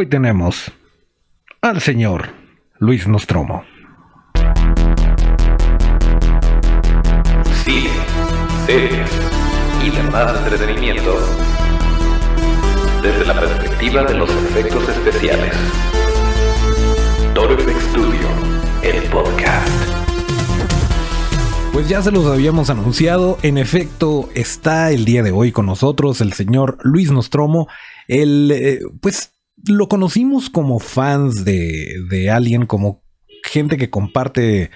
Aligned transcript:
Hoy 0.00 0.06
tenemos 0.06 0.72
al 1.60 1.82
señor 1.82 2.30
Luis 2.78 3.06
Nostromo. 3.06 3.64
Cine, 7.62 7.90
series 8.64 9.10
y 9.84 9.90
demás 9.90 10.38
entretenimiento 10.38 11.18
desde 13.02 13.26
la 13.26 13.40
perspectiva 13.40 14.04
de 14.04 14.14
los 14.14 14.30
efectos 14.30 14.88
especiales. 14.88 15.54
Effect 17.34 17.80
Studio, 17.90 18.28
el 18.82 19.02
podcast. 19.10 19.68
Pues 21.74 21.90
ya 21.90 22.00
se 22.00 22.10
los 22.10 22.24
habíamos 22.24 22.70
anunciado, 22.70 23.36
en 23.42 23.58
efecto 23.58 24.30
está 24.34 24.92
el 24.92 25.04
día 25.04 25.22
de 25.22 25.32
hoy 25.32 25.52
con 25.52 25.66
nosotros 25.66 26.22
el 26.22 26.32
señor 26.32 26.78
Luis 26.84 27.10
Nostromo, 27.10 27.68
el, 28.08 28.50
eh, 28.50 28.80
pues 29.02 29.34
lo 29.66 29.88
conocimos 29.88 30.50
como 30.50 30.78
fans 30.78 31.44
de, 31.44 31.94
de 32.08 32.30
Alien, 32.30 32.66
como 32.66 33.02
gente 33.42 33.76
que 33.76 33.90
comparte 33.90 34.70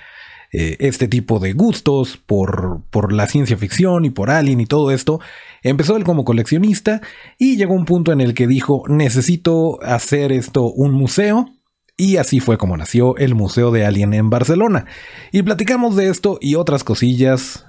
eh, 0.53 0.77
este 0.79 1.09
tipo 1.09 1.41
de 1.41 1.53
gustos 1.53 2.17
por, 2.17 2.83
por 2.91 3.13
la 3.13 3.27
ciencia 3.27 3.57
ficción 3.57 4.05
y 4.05 4.11
por 4.11 4.31
Alien 4.31 4.61
y 4.61 4.67
todo 4.67 4.93
esto. 4.93 5.21
Empezó 5.63 5.97
él 5.97 6.05
como 6.05 6.25
coleccionista 6.25 7.01
y 7.39 7.57
llegó 7.57 7.75
un 7.75 7.85
punto 7.87 8.13
en 8.13 8.21
el 8.21 8.35
que 8.35 8.47
dijo, 8.47 8.85
necesito 8.89 9.83
hacer 9.83 10.31
esto 10.31 10.71
un 10.71 10.93
museo. 10.93 11.49
Y 11.97 12.17
así 12.19 12.39
fue 12.41 12.59
como 12.59 12.77
nació 12.77 13.17
el 13.17 13.37
Museo 13.37 13.71
de 13.71 13.85
Alien 13.87 14.15
en 14.15 14.29
Barcelona. 14.29 14.87
Y 15.31 15.43
platicamos 15.43 15.95
de 15.95 16.09
esto 16.09 16.39
y 16.41 16.57
otras 16.57 16.83
cosillas 16.83 17.67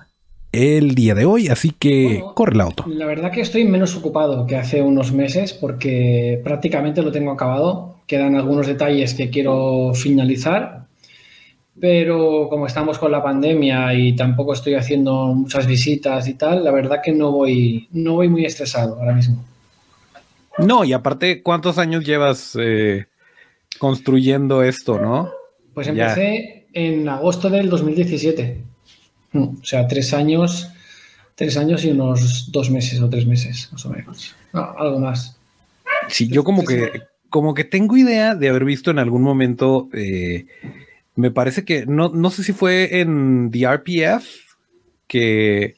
el 0.56 0.96
día 0.96 1.14
de 1.14 1.26
hoy, 1.26 1.50
así 1.50 1.72
que 1.72 2.24
corre 2.34 2.54
el 2.54 2.62
auto. 2.62 2.86
La 2.88 3.06
verdad 3.06 3.32
que 3.32 3.42
estoy 3.42 3.66
menos 3.66 3.96
ocupado 3.96 4.48
que 4.48 4.56
hace 4.56 4.82
unos 4.82 5.12
meses 5.12 5.54
porque 5.54 6.40
prácticamente 6.44 7.02
lo 7.02 7.12
tengo 7.12 7.32
acabado. 7.32 7.98
Quedan 8.08 8.36
algunos 8.36 8.68
detalles 8.68 9.14
que 9.14 9.30
quiero 9.30 9.94
finalizar, 9.94 10.86
pero 11.80 12.48
como 12.50 12.68
estamos 12.68 12.98
con 12.98 13.12
la 13.12 13.22
pandemia 13.22 13.94
y 13.94 14.16
tampoco 14.16 14.54
estoy 14.54 14.76
haciendo 14.76 15.28
muchas 15.34 15.68
visitas 15.68 16.28
y 16.28 16.36
tal, 16.36 16.64
la 16.64 16.72
verdad 16.72 17.02
que 17.04 17.12
no 17.12 17.32
voy, 17.32 17.90
no 17.92 18.14
voy 18.14 18.30
muy 18.30 18.46
estresado 18.46 18.98
ahora 18.98 19.14
mismo. 19.14 19.44
No, 20.58 20.86
y 20.86 20.94
aparte, 20.94 21.44
¿cuántos 21.44 21.78
años 21.78 22.06
llevas 22.06 22.58
eh, 22.58 23.08
construyendo 23.78 24.64
esto, 24.64 25.00
no? 25.00 25.32
Pues 25.74 25.88
empecé 25.90 26.68
en 26.72 27.10
agosto 27.10 27.50
del 27.50 27.70
2017. 27.70 28.75
O 29.36 29.66
sea, 29.66 29.88
tres 29.88 30.14
años, 30.14 30.70
tres 31.36 31.58
años 31.58 31.84
y 31.86 31.92
unos 31.92 32.52
dos 32.52 32.70
meses 32.70 33.02
o 33.02 33.10
tres 33.10 33.26
meses, 33.26 33.70
más 33.72 33.86
o 33.86 33.90
menos. 33.90 34.36
algo 34.54 35.00
más. 35.00 35.38
Sí, 36.08 36.28
yo 36.28 36.44
como 36.44 36.64
que, 36.64 37.04
como 37.30 37.54
que 37.54 37.64
tengo 37.64 37.98
idea 37.98 38.36
de 38.36 38.50
haber 38.50 38.66
visto 38.66 38.92
en 38.92 39.00
algún 39.00 39.22
momento, 39.22 39.90
eh, 39.94 40.46
me 41.16 41.32
parece 41.32 41.66
que, 41.66 41.86
no, 41.86 42.10
no 42.10 42.30
sé 42.30 42.44
si 42.44 42.54
fue 42.54 43.00
en 43.00 43.52
The 43.52 43.68
RPF, 43.68 44.26
que, 45.08 45.76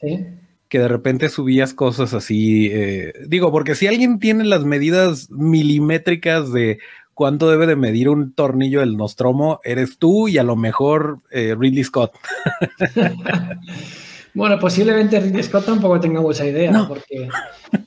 que 0.68 0.78
de 0.78 0.88
repente 0.88 1.28
subías 1.28 1.74
cosas 1.74 2.14
así. 2.14 2.70
Eh, 2.72 3.12
digo, 3.26 3.50
porque 3.50 3.74
si 3.74 3.86
alguien 3.86 4.18
tiene 4.18 4.44
las 4.44 4.64
medidas 4.64 5.30
milimétricas 5.30 6.52
de 6.52 6.78
cuánto 7.18 7.50
debe 7.50 7.66
de 7.66 7.74
medir 7.74 8.08
un 8.08 8.32
tornillo 8.32 8.78
del 8.78 8.96
Nostromo, 8.96 9.58
eres 9.64 9.98
tú 9.98 10.28
y 10.28 10.38
a 10.38 10.44
lo 10.44 10.54
mejor 10.54 11.18
eh, 11.32 11.56
Ridley 11.58 11.82
Scott. 11.82 12.12
bueno, 14.34 14.56
posiblemente 14.60 15.18
Ridley 15.18 15.42
Scott 15.42 15.66
tampoco 15.66 15.98
tenga 15.98 16.20
mucha 16.20 16.46
idea, 16.46 16.86
porque, 16.86 17.28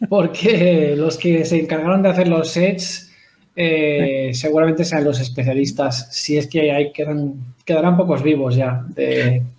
porque 0.10 0.96
los 0.98 1.16
que 1.16 1.46
se 1.46 1.62
encargaron 1.62 2.02
de 2.02 2.10
hacer 2.10 2.28
los 2.28 2.50
sets 2.50 3.10
eh, 3.56 4.32
seguramente 4.34 4.84
sean 4.84 5.06
los 5.06 5.22
especialistas. 5.22 6.10
Si 6.12 6.38
es 6.38 6.48
que 6.48 6.70
hay 6.70 6.92
quedan, 6.92 7.36
quedarán 7.64 7.96
pocos 7.96 8.22
vivos 8.22 8.58
ya. 8.58 8.86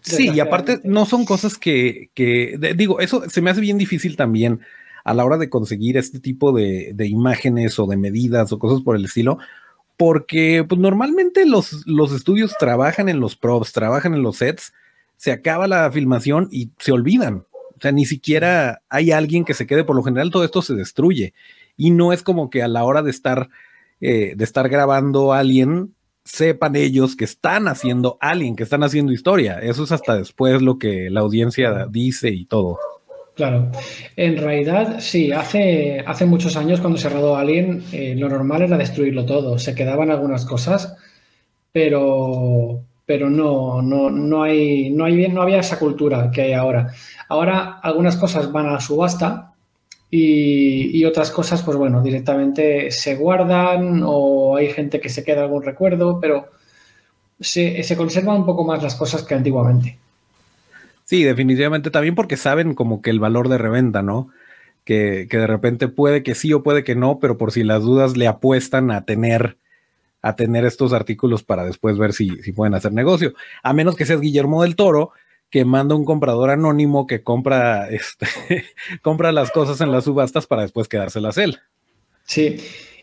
sí, 0.03 0.32
y 0.34 0.41
aparte 0.41 0.81
no 0.84 1.06
son 1.06 1.25
cosas 1.25 1.56
que, 1.56 2.11
digo, 2.77 3.00
eso 3.00 3.22
se 3.31 3.41
me 3.41 3.49
hace 3.49 3.62
bien 3.62 3.78
difícil 3.78 4.16
también 4.16 4.61
a 5.03 5.15
la 5.15 5.25
hora 5.25 5.38
de 5.38 5.49
conseguir 5.49 5.97
este 5.97 6.21
tipo 6.21 6.53
de, 6.53 6.93
de, 6.94 7.09
imágenes 7.09 7.78
o 7.78 7.87
de 7.87 7.97
medidas 7.97 8.53
o 8.53 8.59
cosas 8.59 8.82
por 8.82 8.97
el 8.97 9.06
estilo, 9.06 9.38
porque 9.97 10.64
pues, 10.69 10.80
normalmente 10.80 11.47
los, 11.47 11.86
los 11.86 12.12
estudios 12.12 12.54
trabajan 12.58 13.08
en 13.08 13.20
los 13.20 13.36
props, 13.36 13.72
trabajan 13.72 14.14
en 14.14 14.22
los 14.22 14.38
sets, 14.38 14.72
se 15.16 15.32
acaba 15.32 15.69
la 15.69 15.91
filmación 15.91 16.48
y 16.50 16.70
se 16.78 16.92
olvidan. 16.92 17.47
O 17.53 17.80
sea, 17.80 17.92
ni 17.92 18.04
siquiera 18.04 18.82
hay 18.88 19.12
alguien 19.12 19.44
que 19.44 19.54
se 19.54 19.66
quede, 19.66 19.84
por 19.84 19.97
lo 19.97 20.02
general 20.02 20.31
todo 20.31 20.44
esto 20.44 20.62
se 20.62 20.75
destruye. 20.75 21.34
Y 21.76 21.91
no 21.91 22.12
es 22.12 22.22
como 22.22 22.50
que 22.50 22.62
a 22.62 22.69
la 22.69 22.84
hora 22.84 23.02
de 23.02 23.10
estar, 23.10 23.48
eh, 24.00 24.34
de 24.36 24.44
estar 24.44 24.69
grabando 24.69 25.32
alguien, 25.32 25.94
sepan 26.25 26.76
ellos 26.76 27.16
que 27.16 27.25
están 27.25 27.69
haciendo 27.69 28.19
alguien, 28.20 28.56
que 28.56 28.62
están 28.62 28.82
haciendo 28.82 29.12
historia. 29.12 29.58
Eso 29.58 29.84
es 29.84 29.92
hasta 29.92 30.16
después 30.16 30.62
lo 30.62 30.78
que 30.78 31.10
la 31.10 31.20
audiencia 31.20 31.86
dice 31.91 32.31
y 32.31 32.44
todo. 32.44 32.78
Claro, 33.34 33.70
en 34.16 34.37
realidad 34.37 35.00
sí, 35.00 35.32
hace, 35.32 36.00
hace 36.06 36.26
muchos 36.26 36.54
años 36.56 36.81
cuando 36.81 36.98
se 36.98 37.09
rodó 37.09 37.37
Alien, 37.37 37.82
eh, 37.91 38.15
lo 38.15 38.28
normal 38.28 38.62
era 38.62 38.76
destruirlo 38.76 39.25
todo, 39.25 39.59
se 39.59 39.75
quedaban 39.75 40.10
algunas 40.10 40.44
cosas, 40.44 40.94
pero, 41.72 42.84
pero 43.06 43.31
no, 43.31 43.81
no, 43.81 44.10
no, 44.10 44.43
hay, 44.43 44.91
no, 44.91 45.06
hay, 45.06 45.28
no 45.28 45.41
había 45.41 45.60
esa 45.60 45.78
cultura 45.78 46.31
que 46.31 46.43
hay 46.43 46.53
ahora. 46.53 46.93
Ahora 47.28 47.78
algunas 47.82 48.16
cosas 48.16 48.53
van 48.53 48.66
a 48.66 48.81
subasta 48.81 49.54
y, 50.10 50.99
y, 50.99 51.04
otras 51.06 51.31
cosas, 51.31 51.62
pues 51.62 51.78
bueno, 51.78 52.03
directamente 52.03 52.91
se 52.91 53.16
guardan 53.16 54.03
o 54.04 54.56
hay 54.56 54.69
gente 54.72 55.00
que 55.00 55.09
se 55.09 55.25
queda 55.25 55.43
algún 55.44 55.62
recuerdo, 55.62 56.20
pero 56.20 56.50
se, 57.41 57.82
se 57.82 57.97
conservan 57.97 58.38
un 58.38 58.47
poco 58.47 58.64
más 58.64 58.82
las 58.82 58.94
cosas 58.94 59.22
que 59.22 59.34
antiguamente. 59.34 59.99
Sí, 61.04 61.24
definitivamente 61.24 61.90
también 61.90 62.14
porque 62.14 62.36
saben 62.36 62.74
como 62.74 63.02
que 63.02 63.10
el 63.10 63.20
valor 63.20 63.48
de 63.48 63.58
reventa, 63.58 64.02
¿no? 64.02 64.28
Que, 64.84 65.28
que, 65.30 65.38
de 65.38 65.46
repente 65.46 65.88
puede 65.88 66.22
que 66.22 66.34
sí 66.34 66.52
o 66.52 66.62
puede 66.62 66.82
que 66.84 66.94
no, 66.94 67.18
pero 67.20 67.38
por 67.38 67.52
si 67.52 67.62
las 67.62 67.82
dudas 67.82 68.16
le 68.16 68.26
apuestan 68.26 68.90
a 68.90 69.04
tener 69.04 69.56
a 70.22 70.36
tener 70.36 70.64
estos 70.64 70.92
artículos 70.92 71.42
para 71.42 71.64
después 71.64 71.98
ver 71.98 72.12
si, 72.12 72.30
si 72.42 72.52
pueden 72.52 72.74
hacer 72.74 72.92
negocio. 72.92 73.34
A 73.62 73.72
menos 73.72 73.96
que 73.96 74.06
seas 74.06 74.20
Guillermo 74.20 74.62
del 74.62 74.76
Toro, 74.76 75.10
que 75.50 75.64
manda 75.64 75.94
un 75.94 76.04
comprador 76.04 76.50
anónimo 76.50 77.06
que 77.06 77.22
compra, 77.22 77.88
este, 77.90 78.26
compra 79.02 79.32
las 79.32 79.50
cosas 79.50 79.80
en 79.80 79.92
las 79.92 80.04
subastas 80.04 80.46
para 80.46 80.62
después 80.62 80.88
quedárselas 80.88 81.36
él. 81.38 81.58
Sí, 82.24 82.56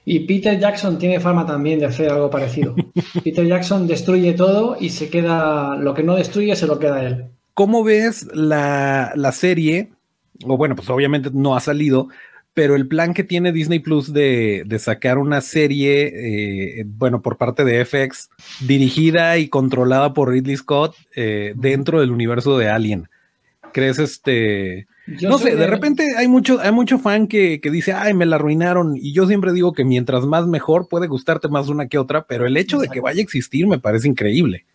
y 0.06 0.22
Peter 0.22 0.58
Jackson 0.58 0.98
tiene 0.98 1.20
fama 1.20 1.46
también 1.46 1.80
de 1.80 1.86
hacer 1.86 2.10
algo 2.10 2.30
parecido. 2.30 2.74
Peter 3.24 3.46
Jackson 3.46 3.86
destruye 3.86 4.34
todo 4.34 4.78
y 4.80 4.90
se 4.90 5.10
queda, 5.10 5.76
lo 5.76 5.94
que 5.94 6.04
no 6.04 6.16
destruye 6.16 6.56
se 6.56 6.68
lo 6.68 6.80
queda 6.80 7.06
él. 7.06 7.26
¿Cómo 7.60 7.84
ves 7.84 8.26
la, 8.34 9.32
serie? 9.34 9.90
O 10.46 10.56
bueno, 10.56 10.78
pues 10.78 10.90
obviamente 10.90 11.30
no 11.34 11.58
ha 11.58 11.60
salido, 11.60 12.08
pero 12.54 12.74
el 12.74 12.88
plan 12.88 13.14
que 13.14 13.26
tiene 13.26 13.52
Disney 13.52 13.80
Plus 13.80 14.14
de, 14.14 14.66
sacar 14.80 15.18
una 15.18 15.42
serie, 15.42 16.80
eh, 16.80 16.86
bueno, 16.88 17.22
por 17.22 17.36
parte 17.36 17.66
de 17.66 17.84
FX, 17.84 18.30
dirigida 18.62 19.38
y 19.40 19.50
controlada 19.50 20.14
por 20.14 20.30
Ridley 20.30 20.56
Scott 20.56 20.96
eh, 21.18 21.52
dentro 21.58 22.00
del 22.00 22.12
universo 22.12 22.58
de 22.58 22.70
Alien. 22.70 23.10
¿Crees 23.74 24.00
este? 24.00 24.88
no 25.22 25.38
sé, 25.38 25.58
de... 25.58 25.68
repente 25.68 26.16
hay 26.16 26.30
mucho, 26.30 26.62
hay 26.62 26.72
mucho 26.72 26.98
fan 26.98 27.28
que, 27.28 27.60
que, 27.60 27.72
dice, 27.72 27.92
ay, 27.92 28.14
me 28.14 28.26
la 28.26 28.38
arruinaron. 28.38 28.96
Y 28.96 29.12
yo 29.12 29.28
siempre 29.28 29.52
digo 29.52 29.74
que 29.74 29.84
mientras 29.84 30.26
más 30.26 30.48
mejor 30.48 30.88
puede 30.88 31.08
gustarte 31.08 31.50
más 31.50 31.68
una 31.68 31.90
que 31.90 31.98
otra, 31.98 32.26
pero 32.26 32.48
el 32.48 32.56
hecho 32.56 32.80
de 32.80 32.88
que 32.88 33.02
vaya 33.02 33.20
a 33.20 33.24
existir 33.24 33.68
me 33.68 33.80
parece 33.80 34.08
increíble. 34.08 34.66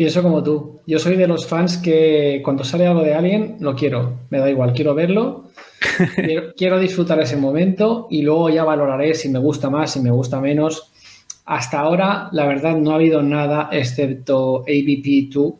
Pienso 0.00 0.22
como 0.22 0.42
tú. 0.42 0.80
Yo 0.86 0.98
soy 0.98 1.14
de 1.16 1.26
los 1.26 1.46
fans 1.46 1.76
que 1.76 2.40
cuando 2.42 2.64
sale 2.64 2.86
algo 2.86 3.02
de 3.02 3.12
alguien 3.12 3.58
lo 3.60 3.76
quiero. 3.76 4.20
Me 4.30 4.38
da 4.38 4.48
igual, 4.48 4.72
quiero 4.72 4.94
verlo. 4.94 5.50
quiero, 6.56 6.78
disfrutar 6.78 7.20
ese 7.20 7.36
momento 7.36 8.06
y 8.08 8.22
luego 8.22 8.48
ya 8.48 8.64
valoraré 8.64 9.12
si 9.12 9.28
me 9.28 9.38
gusta 9.38 9.68
más, 9.68 9.92
si 9.92 10.00
me 10.00 10.10
gusta 10.10 10.40
menos. 10.40 10.90
Hasta 11.44 11.80
ahora, 11.80 12.30
la 12.32 12.46
verdad, 12.46 12.78
no 12.78 12.92
ha 12.92 12.94
habido 12.94 13.22
nada 13.22 13.68
excepto 13.72 14.64
ABP2 14.64 15.54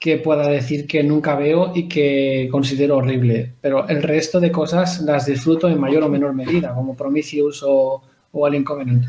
que 0.00 0.16
pueda 0.16 0.48
decir 0.48 0.88
que 0.88 1.04
nunca 1.04 1.36
veo 1.36 1.70
y 1.76 1.86
que 1.86 2.48
considero 2.50 2.96
horrible. 2.96 3.52
Pero 3.60 3.86
el 3.86 4.02
resto 4.02 4.40
de 4.40 4.50
cosas 4.50 5.00
las 5.02 5.26
disfruto 5.26 5.68
en 5.68 5.78
mayor 5.78 6.02
o 6.02 6.08
menor 6.08 6.34
medida, 6.34 6.74
como 6.74 6.96
Prometheus 6.96 7.62
o, 7.64 8.02
o 8.32 8.46
Alien 8.46 8.64
Covenant. 8.64 9.04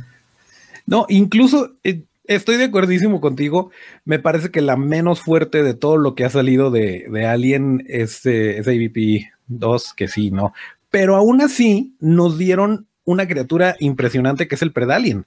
No, 0.85 1.07
incluso 1.09 1.77
eh, 1.83 2.03
estoy 2.29 2.57
de 2.57 2.65
acuerdísimo 2.65 3.19
contigo. 3.19 3.71
Me 4.05 4.19
parece 4.19 4.51
que 4.51 4.61
la 4.61 4.77
menos 4.77 5.19
fuerte 5.21 5.63
de 5.63 5.73
todo 5.73 5.97
lo 5.97 6.15
que 6.15 6.23
ha 6.23 6.29
salido 6.29 6.71
de, 6.71 7.25
Alien 7.27 7.83
es, 7.87 8.25
eh, 8.25 8.59
AVP 8.59 9.31
2, 9.47 9.93
que 9.93 10.07
sí, 10.07 10.31
¿no? 10.31 10.53
Pero 10.89 11.15
aún 11.15 11.41
así 11.41 11.95
nos 11.99 12.37
dieron 12.37 12.87
una 13.03 13.27
criatura 13.27 13.75
impresionante 13.79 14.47
que 14.47 14.55
es 14.55 14.61
el 14.61 14.71
Predalien. 14.71 15.25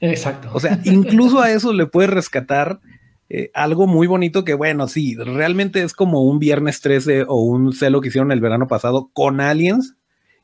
Exacto. 0.00 0.50
O 0.52 0.60
sea, 0.60 0.78
incluso 0.84 1.40
a 1.40 1.50
eso 1.50 1.72
le 1.72 1.86
puedes 1.86 2.10
rescatar 2.10 2.80
eh, 3.30 3.50
algo 3.54 3.86
muy 3.86 4.06
bonito 4.06 4.44
que, 4.44 4.54
bueno, 4.54 4.88
sí, 4.88 5.16
realmente 5.16 5.82
es 5.82 5.94
como 5.94 6.22
un 6.22 6.38
Viernes 6.38 6.82
13 6.82 7.24
o 7.28 7.42
un 7.42 7.72
celo 7.72 8.02
que 8.02 8.08
hicieron 8.08 8.30
el 8.30 8.40
verano 8.40 8.68
pasado 8.68 9.10
con 9.14 9.40
Aliens 9.40 9.96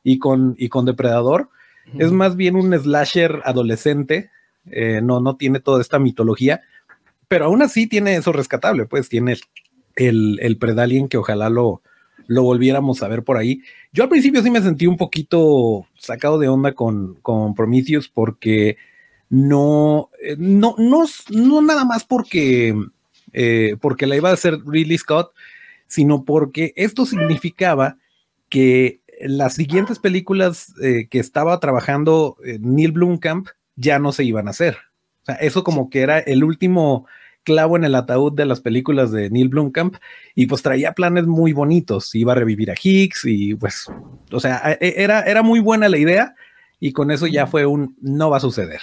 y 0.02 0.18
con, 0.18 0.54
y 0.58 0.70
con 0.70 0.86
Depredador 0.86 1.50
Es 1.98 2.12
más 2.12 2.34
bien 2.34 2.56
un 2.56 2.72
slasher 2.72 3.42
adolescente, 3.44 4.30
eh, 4.72 5.00
no, 5.02 5.20
no 5.20 5.36
tiene 5.36 5.60
toda 5.60 5.80
esta 5.80 5.98
mitología, 5.98 6.62
pero 7.28 7.46
aún 7.46 7.62
así 7.62 7.86
tiene 7.86 8.16
eso 8.16 8.32
rescatable, 8.32 8.86
pues 8.86 9.08
tiene 9.08 9.36
el, 9.96 10.38
el 10.40 10.56
Predalien 10.56 11.08
que 11.08 11.18
ojalá 11.18 11.50
lo, 11.50 11.82
lo 12.26 12.42
volviéramos 12.42 13.02
a 13.02 13.08
ver 13.08 13.24
por 13.24 13.36
ahí. 13.36 13.62
Yo 13.92 14.04
al 14.04 14.08
principio 14.08 14.42
sí 14.42 14.50
me 14.50 14.62
sentí 14.62 14.86
un 14.86 14.96
poquito 14.96 15.86
sacado 15.98 16.38
de 16.38 16.48
onda 16.48 16.72
con, 16.72 17.16
con 17.22 17.54
Prometheus 17.54 18.08
porque 18.08 18.76
no, 19.28 20.10
eh, 20.22 20.36
no, 20.38 20.74
no, 20.78 21.04
no 21.30 21.62
nada 21.62 21.84
más 21.84 22.04
porque, 22.04 22.74
eh, 23.32 23.76
porque 23.80 24.06
la 24.06 24.16
iba 24.16 24.30
a 24.30 24.34
hacer 24.34 24.58
Ridley 24.66 24.98
Scott, 24.98 25.32
sino 25.86 26.24
porque 26.24 26.72
esto 26.76 27.06
significaba 27.06 27.96
que 28.48 29.00
las 29.20 29.54
siguientes 29.54 29.98
películas 29.98 30.72
que 30.78 31.18
estaba 31.18 31.58
trabajando 31.58 32.36
Neil 32.60 32.92
Blomkamp 32.92 33.48
ya 33.78 33.98
no 33.98 34.12
se 34.12 34.24
iban 34.24 34.48
a 34.48 34.50
hacer. 34.50 34.76
O 35.22 35.26
sea, 35.26 35.34
eso 35.36 35.64
como 35.64 35.88
que 35.88 36.00
era 36.00 36.18
el 36.18 36.44
último 36.44 37.06
clavo 37.44 37.76
en 37.76 37.84
el 37.84 37.94
ataúd 37.94 38.32
de 38.34 38.44
las 38.44 38.60
películas 38.60 39.10
de 39.10 39.30
Neil 39.30 39.48
Blomkamp 39.48 39.96
y 40.34 40.46
pues 40.46 40.60
traía 40.60 40.92
planes 40.92 41.26
muy 41.26 41.52
bonitos, 41.54 42.14
iba 42.14 42.32
a 42.32 42.34
revivir 42.34 42.70
a 42.70 42.74
Higgs 42.80 43.24
y 43.24 43.54
pues, 43.54 43.86
o 44.30 44.40
sea, 44.40 44.76
e, 44.80 44.94
era, 44.98 45.22
era 45.22 45.42
muy 45.42 45.60
buena 45.60 45.88
la 45.88 45.96
idea 45.96 46.34
y 46.78 46.92
con 46.92 47.10
eso 47.10 47.26
ya 47.26 47.46
fue 47.46 47.64
un 47.64 47.96
no 48.02 48.28
va 48.28 48.36
a 48.36 48.40
suceder. 48.40 48.80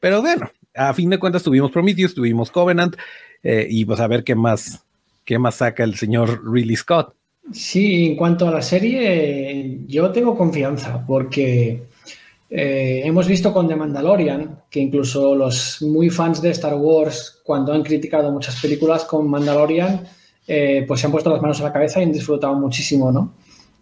Pero 0.00 0.22
bueno, 0.22 0.50
a 0.74 0.94
fin 0.94 1.10
de 1.10 1.18
cuentas 1.18 1.42
tuvimos 1.42 1.70
Prometheus, 1.70 2.14
tuvimos 2.14 2.50
Covenant 2.50 2.96
eh, 3.42 3.66
y 3.68 3.84
pues 3.84 4.00
a 4.00 4.06
ver 4.06 4.24
qué 4.24 4.34
más, 4.34 4.84
qué 5.24 5.38
más 5.38 5.56
saca 5.56 5.84
el 5.84 5.96
señor 5.96 6.50
Ridley 6.50 6.76
Scott. 6.76 7.14
Sí, 7.52 8.06
en 8.06 8.16
cuanto 8.16 8.48
a 8.48 8.52
la 8.52 8.62
serie, 8.62 9.80
yo 9.86 10.10
tengo 10.12 10.36
confianza 10.36 11.04
porque 11.06 11.82
eh, 12.54 13.00
hemos 13.06 13.26
visto 13.26 13.50
con 13.50 13.66
The 13.66 13.76
Mandalorian 13.76 14.64
que 14.68 14.78
incluso 14.78 15.34
los 15.34 15.80
muy 15.80 16.10
fans 16.10 16.42
de 16.42 16.50
Star 16.50 16.74
Wars, 16.74 17.40
cuando 17.42 17.72
han 17.72 17.82
criticado 17.82 18.30
muchas 18.30 18.60
películas 18.60 19.06
con 19.06 19.26
Mandalorian, 19.26 20.04
eh, 20.46 20.84
pues 20.86 21.00
se 21.00 21.06
han 21.06 21.12
puesto 21.12 21.30
las 21.30 21.40
manos 21.40 21.60
a 21.62 21.64
la 21.64 21.72
cabeza 21.72 22.00
y 22.00 22.04
han 22.04 22.12
disfrutado 22.12 22.54
muchísimo 22.54 23.10
¿no? 23.10 23.32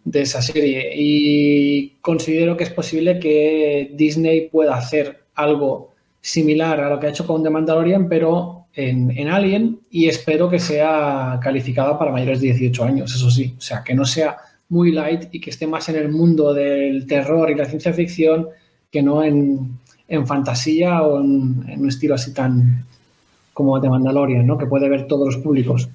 de 0.05 0.23
esa 0.23 0.41
serie. 0.41 0.93
Y 0.95 1.97
considero 2.01 2.57
que 2.57 2.63
es 2.63 2.71
posible 2.71 3.19
que 3.19 3.91
Disney 3.95 4.49
pueda 4.49 4.77
hacer 4.77 5.25
algo 5.35 5.95
similar 6.21 6.81
a 6.81 6.91
lo 6.91 7.01
que 7.01 7.09
ha 7.09 7.11
hecho 7.11 7.27
con 7.27 7.43
The 7.43 7.51
Mandalorian, 7.51 8.09
pero 8.09 8.67
en, 8.75 9.11
en, 9.19 9.27
Alien, 9.27 9.81
y 9.91 10.07
espero 10.07 10.49
que 10.49 10.61
sea 10.61 11.41
calificada 11.43 11.99
para 11.99 12.13
mayores 12.13 12.41
de 12.41 12.53
18 12.53 12.85
años, 12.85 13.13
eso 13.13 13.33
sí. 13.33 13.57
O 13.59 13.61
sea, 13.61 13.83
que 13.83 13.95
no 13.95 14.05
sea 14.05 14.37
muy 14.71 14.93
light 14.93 15.29
y 15.33 15.41
que 15.41 15.51
esté 15.51 15.67
más 15.67 15.89
en 15.89 15.97
el 15.97 16.09
mundo 16.11 16.55
del 16.55 17.07
terror 17.07 17.51
y 17.51 17.55
la 17.55 17.67
ciencia 17.67 17.93
ficción 17.93 18.49
que 18.91 19.03
no 19.03 19.23
en, 19.23 19.79
fantasía 20.27 21.03
o 21.03 21.21
en, 21.21 21.65
un 21.79 21.89
estilo 21.89 22.15
así 22.15 22.33
tan 22.33 22.85
como 23.53 23.79
de 23.79 23.91
Mandalorian, 23.91 24.47
¿no? 24.47 24.57
Que 24.57 24.67
puede 24.67 24.89
ver 24.89 25.07
todos 25.07 25.35
los 25.35 25.43
públicos. 25.43 25.89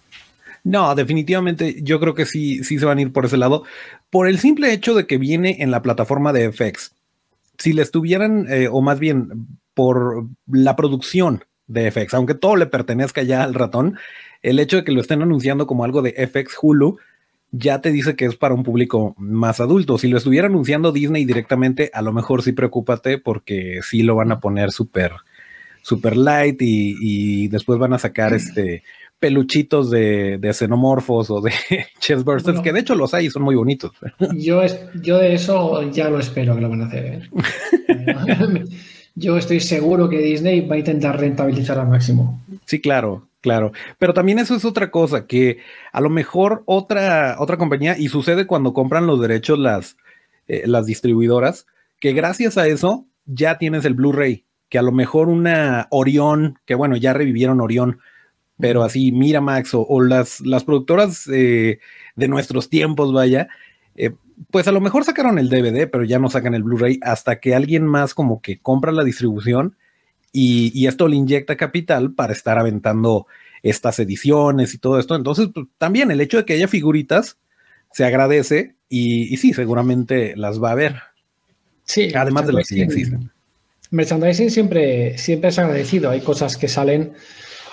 No, 0.63 0.93
definitivamente 0.93 1.81
yo 1.81 1.99
creo 1.99 2.13
que 2.13 2.25
sí, 2.25 2.63
sí 2.63 2.77
se 2.77 2.85
van 2.85 2.97
a 2.97 3.01
ir 3.01 3.11
por 3.11 3.25
ese 3.25 3.37
lado, 3.37 3.63
por 4.09 4.27
el 4.27 4.39
simple 4.39 4.71
hecho 4.73 4.93
de 4.93 5.07
que 5.07 5.17
viene 5.17 5.57
en 5.59 5.71
la 5.71 5.81
plataforma 5.81 6.33
de 6.33 6.51
FX. 6.51 6.91
Si 7.57 7.73
le 7.73 7.81
estuvieran, 7.81 8.47
eh, 8.49 8.67
o 8.69 8.81
más 8.81 8.99
bien 8.99 9.47
por 9.73 10.27
la 10.47 10.75
producción 10.75 11.43
de 11.67 11.91
FX, 11.91 12.13
aunque 12.13 12.35
todo 12.35 12.55
le 12.55 12.65
pertenezca 12.65 13.23
ya 13.23 13.43
al 13.43 13.53
ratón, 13.53 13.97
el 14.41 14.59
hecho 14.59 14.77
de 14.77 14.83
que 14.83 14.91
lo 14.91 15.01
estén 15.01 15.21
anunciando 15.21 15.65
como 15.65 15.83
algo 15.83 16.01
de 16.01 16.13
FX 16.27 16.57
Hulu, 16.61 16.97
ya 17.57 17.81
te 17.81 17.91
dice 17.91 18.15
que 18.15 18.25
es 18.25 18.35
para 18.35 18.53
un 18.53 18.63
público 18.63 19.15
más 19.17 19.59
adulto. 19.59 19.97
Si 19.97 20.07
lo 20.07 20.17
estuviera 20.17 20.47
anunciando 20.47 20.91
Disney 20.91 21.25
directamente, 21.25 21.89
a 21.93 22.01
lo 22.01 22.11
mejor 22.11 22.41
sí 22.41 22.51
preocúpate 22.51 23.17
porque 23.17 23.79
sí 23.81 24.03
lo 24.03 24.15
van 24.15 24.31
a 24.31 24.39
poner 24.39 24.71
súper, 24.71 25.11
super 25.81 26.17
light 26.17 26.57
y, 26.59 27.47
después 27.47 27.79
van 27.79 27.93
a 27.93 27.99
sacar 27.99 28.33
este 28.33 28.83
peluchitos 29.17 29.89
de, 29.89 30.37
de 30.37 30.53
xenomorfos 30.53 31.31
o 31.31 31.41
de 31.41 31.51
chestbursters, 31.99 32.59
que 32.59 32.73
de 32.73 32.81
hecho 32.81 32.95
los 32.95 33.13
hay 33.13 33.27
y 33.27 33.29
son 33.29 33.43
muy 33.43 33.55
bonitos. 33.55 33.91
Yo, 34.35 34.61
yo 35.01 35.17
de 35.17 35.33
eso 35.33 35.89
ya 35.89 36.09
lo 36.09 36.19
espero 36.19 36.53
que 36.53 36.61
lo 36.61 36.69
van 36.69 36.81
a 36.81 36.87
hacer. 36.87 37.05
¿eh? 37.05 38.65
yo 39.15 39.37
estoy 39.37 39.61
seguro 39.61 40.09
que 40.09 40.19
Disney 40.19 40.61
va 40.61 40.75
a 40.75 40.79
intentar 40.79 41.19
rentabilizar 41.19 41.79
al 41.79 41.87
máximo. 41.87 42.41
Sí, 42.65 42.81
claro. 42.81 43.27
Claro, 43.45 43.73
pero 43.99 44.15
también 44.15 44.39
eso 44.39 44.55
es 44.55 44.65
otra 44.65 44.89
cosa, 44.89 45.27
que 45.27 45.59
a 45.91 46.01
lo 46.01 46.09
mejor 46.09 46.63
otra, 46.65 47.35
otra 47.37 47.57
compañía, 47.57 47.95
y 47.95 48.07
sucede 48.07 48.47
cuando 48.47 48.73
compran 48.73 49.05
los 49.05 49.21
derechos 49.21 49.59
las, 49.59 49.97
eh, 50.47 50.63
las 50.65 50.87
distribuidoras, 50.87 51.67
que 51.99 52.13
gracias 52.13 52.57
a 52.57 52.65
eso 52.65 53.05
ya 53.27 53.59
tienes 53.59 53.85
el 53.85 53.93
Blu-ray, 53.93 54.45
que 54.67 54.79
a 54.79 54.81
lo 54.81 54.91
mejor 54.91 55.29
una 55.29 55.85
Orión, 55.91 56.57
que 56.65 56.73
bueno, 56.73 56.95
ya 56.95 57.13
revivieron 57.13 57.61
Orión, 57.61 57.99
pero 58.59 58.81
así 58.81 59.11
Miramax 59.11 59.75
o, 59.75 59.85
o 59.85 60.01
las, 60.01 60.41
las 60.41 60.63
productoras 60.63 61.27
eh, 61.31 61.77
de 62.15 62.27
nuestros 62.27 62.67
tiempos, 62.71 63.13
vaya, 63.13 63.47
eh, 63.93 64.09
pues 64.49 64.67
a 64.67 64.71
lo 64.71 64.81
mejor 64.81 65.03
sacaron 65.03 65.37
el 65.37 65.51
DVD, 65.51 65.87
pero 65.87 66.03
ya 66.03 66.17
no 66.17 66.31
sacan 66.31 66.55
el 66.55 66.63
Blu-ray 66.63 66.99
hasta 67.03 67.39
que 67.39 67.53
alguien 67.53 67.85
más 67.85 68.15
como 68.15 68.41
que 68.41 68.57
compra 68.57 68.91
la 68.91 69.03
distribución 69.03 69.77
y, 70.35 70.87
esto 70.87 71.07
le 71.07 71.15
inyecta 71.15 71.55
capital 71.55 72.13
para 72.13 72.33
estar 72.33 72.59
aventando 72.59 73.25
estas 73.63 73.99
ediciones 73.99 74.73
y 74.73 74.77
todo 74.77 74.99
esto. 74.99 75.15
Entonces, 75.15 75.49
pues, 75.53 75.67
también 75.77 76.11
el 76.11 76.19
hecho 76.19 76.37
de 76.37 76.45
que 76.45 76.53
haya 76.53 76.67
figuritas 76.67 77.37
se 77.91 78.03
agradece 78.03 78.75
y, 78.89 79.37
sí, 79.37 79.53
seguramente 79.53 80.35
las 80.35 80.61
va 80.61 80.71
a 80.71 80.75
ver. 80.75 80.95
Sí, 81.85 82.11
además 82.13 82.47
de 82.47 82.53
las 82.53 82.67
que 82.67 82.75
ya 82.75 82.83
existen. 82.83 83.31
Merchandising 83.91 84.51
siempre, 84.51 85.17
siempre 85.17 85.49
es 85.49 85.59
agradecido. 85.59 86.09
Hay 86.09 86.21
cosas 86.21 86.57
que 86.57 86.67
salen 86.67 87.13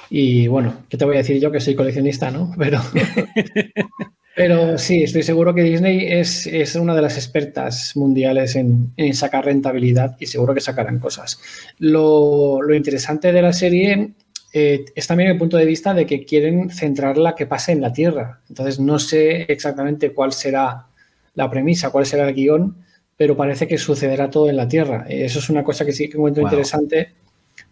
y 0.09 0.47
bueno, 0.47 0.85
¿qué 0.89 0.97
te 0.97 1.05
voy 1.05 1.15
a 1.17 1.19
decir 1.19 1.41
yo 1.41 1.51
que 1.51 1.61
soy 1.61 1.75
coleccionista, 1.75 2.31
no? 2.31 2.53
Pero 2.57 2.81
Pero 4.35 4.79
sí, 4.79 5.03
estoy 5.03 5.23
seguro 5.23 5.55
que 5.55 5.63
Disney 5.63 6.07
es, 6.11 6.75
una 6.77 6.95
de 6.95 7.03
las 7.03 7.17
expertas 7.17 7.95
mundiales 7.97 8.57
en, 8.57 8.93
sacar 9.13 9.45
rentabilidad 9.45 10.17
y 10.19 10.27
seguro 10.27 10.55
que 10.55 10.61
sacarán 10.61 10.99
cosas. 10.99 11.39
Lo, 11.79 12.59
interesante 12.75 13.31
de 13.31 13.43
la 13.43 13.53
serie 13.53 14.13
eh, 14.55 14.85
es 14.95 15.07
también 15.07 15.31
el 15.31 15.39
punto 15.39 15.59
de 15.59 15.67
vista 15.67 15.93
de 15.93 16.07
que 16.07 16.25
quieren 16.25 16.71
centrarla 16.71 17.35
que 17.35 17.47
pase 17.47 17.73
en 17.73 17.83
la 17.83 17.93
Tierra. 17.93 18.41
Entonces 18.49 18.81
no 18.81 18.99
sé 18.99 19.43
exactamente 19.43 20.13
cuál 20.13 20.33
será 20.33 20.87
la 21.35 21.51
premisa, 21.51 21.91
cuál 21.91 22.07
será 22.07 22.27
el 22.27 22.35
guion, 22.35 22.77
pero 23.17 23.37
parece 23.37 23.69
que 23.69 23.77
sucederá 23.77 24.31
todo 24.31 24.49
en 24.49 24.57
la 24.57 24.69
Tierra. 24.69 25.05
Eso 25.09 25.41
es 25.41 25.51
una 25.51 25.63
cosa 25.63 25.85
que 25.85 25.93
sí 25.93 26.09
que 26.09 26.17
encuentro 26.17 26.43
interesante 26.43 27.13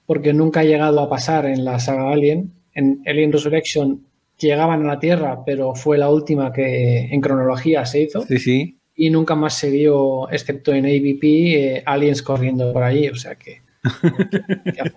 porque 0.04 0.34
nunca 0.34 0.60
ha 0.60 0.64
llegado 0.64 1.00
a 1.00 1.08
pasar 1.08 1.46
en 1.46 1.64
la 1.64 1.78
saga 1.80 2.12
Alien. 2.12 2.52
En 2.74 3.02
Alien 3.06 3.32
Resurrection 3.32 4.04
llegaban 4.40 4.82
a 4.82 4.86
la 4.86 5.00
Tierra, 5.00 5.44
pero 5.44 5.74
fue 5.74 5.98
la 5.98 6.10
última 6.10 6.52
que 6.52 7.08
en 7.12 7.20
cronología 7.20 7.84
se 7.86 8.02
hizo. 8.02 8.22
Sí, 8.26 8.38
sí. 8.38 8.76
Y 8.96 9.10
nunca 9.10 9.34
más 9.34 9.54
se 9.58 9.70
vio, 9.70 10.30
excepto 10.30 10.72
en 10.72 10.84
AVP, 10.84 11.22
eh, 11.22 11.82
aliens 11.86 12.22
corriendo 12.22 12.72
por 12.72 12.82
allí. 12.82 13.08
O 13.08 13.16
sea 13.16 13.34
que. 13.34 13.62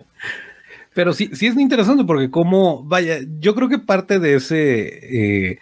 pero 0.94 1.14
sí, 1.14 1.30
sí 1.34 1.48
es 1.48 1.58
interesante 1.58 2.04
porque 2.04 2.30
como, 2.30 2.84
vaya, 2.84 3.20
yo 3.40 3.56
creo 3.56 3.70
que 3.70 3.80
parte 3.80 4.20
de 4.20 4.36
ese, 4.36 5.52
eh, 5.52 5.60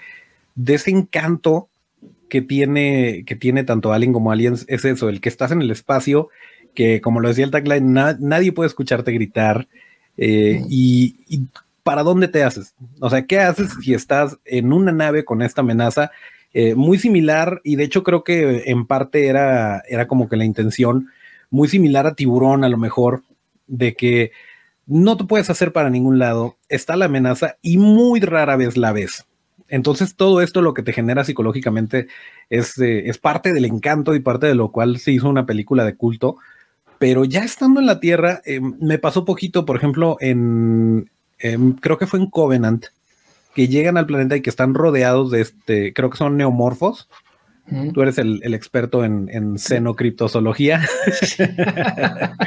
de 0.55 0.73
ese 0.73 0.91
encanto 0.91 1.69
que 2.29 2.41
tiene, 2.41 3.23
que 3.25 3.35
tiene 3.35 3.63
tanto 3.63 3.91
Alien 3.91 4.13
como 4.13 4.31
Aliens 4.31 4.65
es 4.69 4.85
eso, 4.85 5.09
el 5.09 5.19
que 5.19 5.29
estás 5.29 5.51
en 5.51 5.61
el 5.61 5.69
espacio, 5.69 6.29
que 6.73 7.01
como 7.01 7.19
lo 7.19 7.27
decía 7.27 7.43
el 7.43 7.51
tagline, 7.51 7.93
nadie 7.93 8.53
puede 8.53 8.67
escucharte 8.67 9.11
gritar. 9.11 9.67
Eh, 10.17 10.61
y, 10.69 11.15
y, 11.27 11.41
¿para 11.83 12.03
dónde 12.03 12.27
te 12.27 12.43
haces? 12.43 12.73
O 12.99 13.09
sea, 13.09 13.25
¿qué 13.25 13.39
haces 13.39 13.71
si 13.81 13.93
estás 13.93 14.37
en 14.45 14.73
una 14.73 14.91
nave 14.91 15.25
con 15.25 15.41
esta 15.41 15.61
amenaza? 15.61 16.11
Eh, 16.53 16.75
muy 16.75 16.97
similar, 16.97 17.61
y 17.63 17.75
de 17.75 17.83
hecho 17.83 18.03
creo 18.03 18.23
que 18.23 18.63
en 18.65 18.85
parte 18.85 19.27
era, 19.27 19.81
era 19.87 20.07
como 20.07 20.27
que 20.27 20.35
la 20.35 20.45
intención, 20.45 21.07
muy 21.49 21.67
similar 21.67 22.07
a 22.07 22.15
tiburón 22.15 22.63
a 22.63 22.69
lo 22.69 22.77
mejor, 22.77 23.23
de 23.67 23.95
que 23.95 24.31
no 24.85 25.15
te 25.15 25.23
puedes 25.23 25.49
hacer 25.49 25.71
para 25.71 25.89
ningún 25.89 26.19
lado, 26.19 26.57
está 26.67 26.97
la 26.97 27.05
amenaza 27.05 27.57
y 27.61 27.77
muy 27.77 28.19
rara 28.19 28.57
vez 28.57 28.75
la 28.75 28.91
ves. 28.91 29.25
Entonces 29.69 30.15
todo 30.15 30.41
esto 30.41 30.61
lo 30.61 30.73
que 30.73 30.83
te 30.83 30.91
genera 30.91 31.23
psicológicamente 31.23 32.07
es, 32.49 32.77
eh, 32.77 33.07
es 33.07 33.17
parte 33.17 33.53
del 33.53 33.63
encanto 33.63 34.13
y 34.13 34.19
parte 34.19 34.47
de 34.47 34.55
lo 34.55 34.71
cual 34.71 34.97
se 34.97 35.13
hizo 35.13 35.29
una 35.29 35.45
película 35.45 35.85
de 35.85 35.95
culto. 35.95 36.35
Pero 36.99 37.23
ya 37.23 37.43
estando 37.45 37.79
en 37.79 37.85
la 37.85 38.01
Tierra, 38.01 38.41
eh, 38.45 38.59
me 38.59 38.99
pasó 38.99 39.23
poquito, 39.23 39.65
por 39.65 39.77
ejemplo, 39.77 40.17
en, 40.19 41.09
Em, 41.41 41.73
creo 41.73 41.97
que 41.97 42.07
fue 42.07 42.19
en 42.19 42.27
Covenant, 42.27 42.85
que 43.55 43.67
llegan 43.67 43.97
al 43.97 44.05
planeta 44.05 44.35
y 44.35 44.41
que 44.41 44.49
están 44.49 44.73
rodeados 44.73 45.31
de 45.31 45.41
este, 45.41 45.93
creo 45.93 46.09
que 46.09 46.17
son 46.17 46.37
neomorfos. 46.37 47.09
Tú 47.93 48.01
eres 48.01 48.17
el, 48.17 48.53
experto 48.53 49.05
en, 49.05 49.29
en 49.31 49.57
xenocriptozoología. 49.57 50.81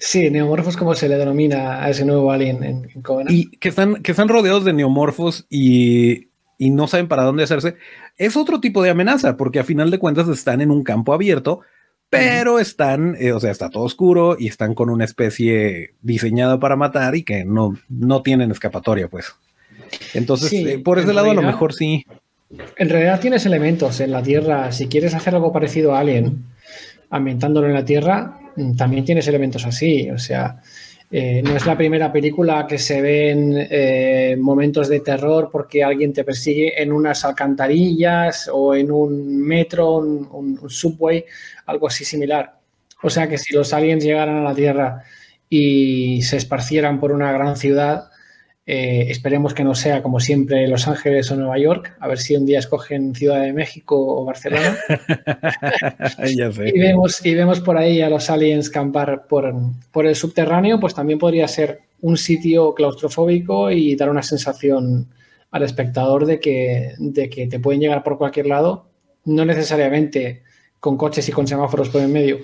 sí, 0.00 0.30
neomorfos 0.30 0.76
como 0.76 0.96
se 0.96 1.08
le 1.08 1.16
denomina 1.16 1.84
a 1.84 1.90
ese 1.90 2.04
nuevo 2.04 2.32
alien 2.32 2.64
en, 2.64 3.02
Covenant. 3.02 3.30
Y 3.30 3.50
que 3.58 3.68
están, 3.68 4.02
que 4.02 4.10
están 4.10 4.26
rodeados 4.26 4.64
de 4.64 4.72
neomorfos 4.72 5.46
y, 5.48 6.30
y, 6.58 6.70
no 6.70 6.88
saben 6.88 7.06
para 7.06 7.22
dónde 7.22 7.44
hacerse. 7.44 7.76
Es 8.16 8.36
otro 8.36 8.60
tipo 8.60 8.82
de 8.82 8.90
amenaza, 8.90 9.36
porque 9.36 9.60
a 9.60 9.64
final 9.64 9.92
de 9.92 10.00
cuentas 10.00 10.26
están 10.26 10.60
en 10.60 10.72
un 10.72 10.82
campo 10.82 11.14
abierto, 11.14 11.60
pero 12.10 12.58
están, 12.58 13.16
eh, 13.18 13.32
o 13.32 13.40
sea, 13.40 13.50
está 13.50 13.70
todo 13.70 13.84
oscuro 13.84 14.36
y 14.38 14.46
están 14.46 14.74
con 14.74 14.90
una 14.90 15.04
especie 15.04 15.94
diseñada 16.02 16.60
para 16.60 16.76
matar 16.76 17.16
y 17.16 17.24
que 17.24 17.44
no, 17.44 17.76
no 17.88 18.22
tienen 18.22 18.50
escapatoria, 18.50 19.08
pues. 19.08 19.34
Entonces, 20.14 20.52
eh, 20.52 20.78
por 20.78 20.98
ese 20.98 21.12
lado, 21.12 21.30
a 21.30 21.34
lo 21.34 21.42
mejor 21.42 21.74
sí. 21.74 22.04
En 22.76 22.88
realidad 22.88 23.20
tienes 23.20 23.46
elementos 23.46 24.00
en 24.00 24.12
la 24.12 24.22
Tierra. 24.22 24.70
Si 24.72 24.86
quieres 24.86 25.14
hacer 25.14 25.34
algo 25.34 25.52
parecido 25.52 25.94
a 25.94 26.00
Alien, 26.00 26.44
ambientándolo 27.10 27.66
en 27.66 27.74
la 27.74 27.84
Tierra, 27.84 28.38
mm, 28.56 28.76
también 28.76 29.04
tienes 29.04 29.26
elementos 29.26 29.66
así. 29.66 30.10
O 30.10 30.18
sea, 30.18 30.60
eh, 31.16 31.42
no 31.42 31.56
es 31.56 31.64
la 31.64 31.76
primera 31.76 32.10
película 32.12 32.66
que 32.66 32.78
se 32.78 33.00
ven 33.00 34.40
momentos 34.42 34.88
de 34.88 35.00
terror 35.00 35.48
porque 35.52 35.84
alguien 35.84 36.12
te 36.12 36.24
persigue 36.24 36.82
en 36.82 36.92
unas 36.92 37.24
alcantarillas 37.24 38.50
o 38.52 38.74
en 38.74 38.90
un 38.90 39.38
metro, 39.38 39.98
un 39.98 40.58
subway 40.68 41.24
algo 41.66 41.86
así 41.86 42.04
similar. 42.04 42.58
O 43.02 43.10
sea 43.10 43.28
que 43.28 43.38
si 43.38 43.54
los 43.54 43.72
aliens 43.72 44.02
llegaran 44.02 44.38
a 44.38 44.42
la 44.42 44.54
Tierra 44.54 45.04
y 45.48 46.22
se 46.22 46.38
esparcieran 46.38 46.98
por 46.98 47.12
una 47.12 47.32
gran 47.32 47.56
ciudad, 47.56 48.10
eh, 48.66 49.06
esperemos 49.10 49.52
que 49.52 49.62
no 49.62 49.74
sea 49.74 50.02
como 50.02 50.20
siempre 50.20 50.66
Los 50.68 50.88
Ángeles 50.88 51.30
o 51.30 51.36
Nueva 51.36 51.58
York, 51.58 51.96
a 52.00 52.08
ver 52.08 52.18
si 52.18 52.34
un 52.34 52.46
día 52.46 52.58
escogen 52.58 53.14
Ciudad 53.14 53.42
de 53.42 53.52
México 53.52 53.96
o 53.96 54.24
Barcelona. 54.24 54.76
Y, 56.26 56.78
vemos, 56.78 57.24
y 57.24 57.34
vemos 57.34 57.60
por 57.60 57.76
ahí 57.76 58.00
a 58.00 58.08
los 58.08 58.30
aliens 58.30 58.70
campar 58.70 59.26
por, 59.26 59.52
por 59.92 60.06
el 60.06 60.14
subterráneo, 60.14 60.80
pues 60.80 60.94
también 60.94 61.18
podría 61.18 61.46
ser 61.48 61.80
un 62.00 62.16
sitio 62.16 62.74
claustrofóbico 62.74 63.70
y 63.70 63.96
dar 63.96 64.10
una 64.10 64.22
sensación 64.22 65.08
al 65.50 65.62
espectador 65.62 66.26
de 66.26 66.40
que, 66.40 66.94
de 66.98 67.28
que 67.28 67.46
te 67.46 67.60
pueden 67.60 67.80
llegar 67.80 68.02
por 68.02 68.18
cualquier 68.18 68.46
lado, 68.46 68.86
no 69.24 69.44
necesariamente 69.44 70.42
con 70.80 70.96
coches 70.96 71.28
y 71.28 71.32
con 71.32 71.46
semáforos 71.46 71.88
por 71.88 72.02
en 72.02 72.12
medio. 72.12 72.38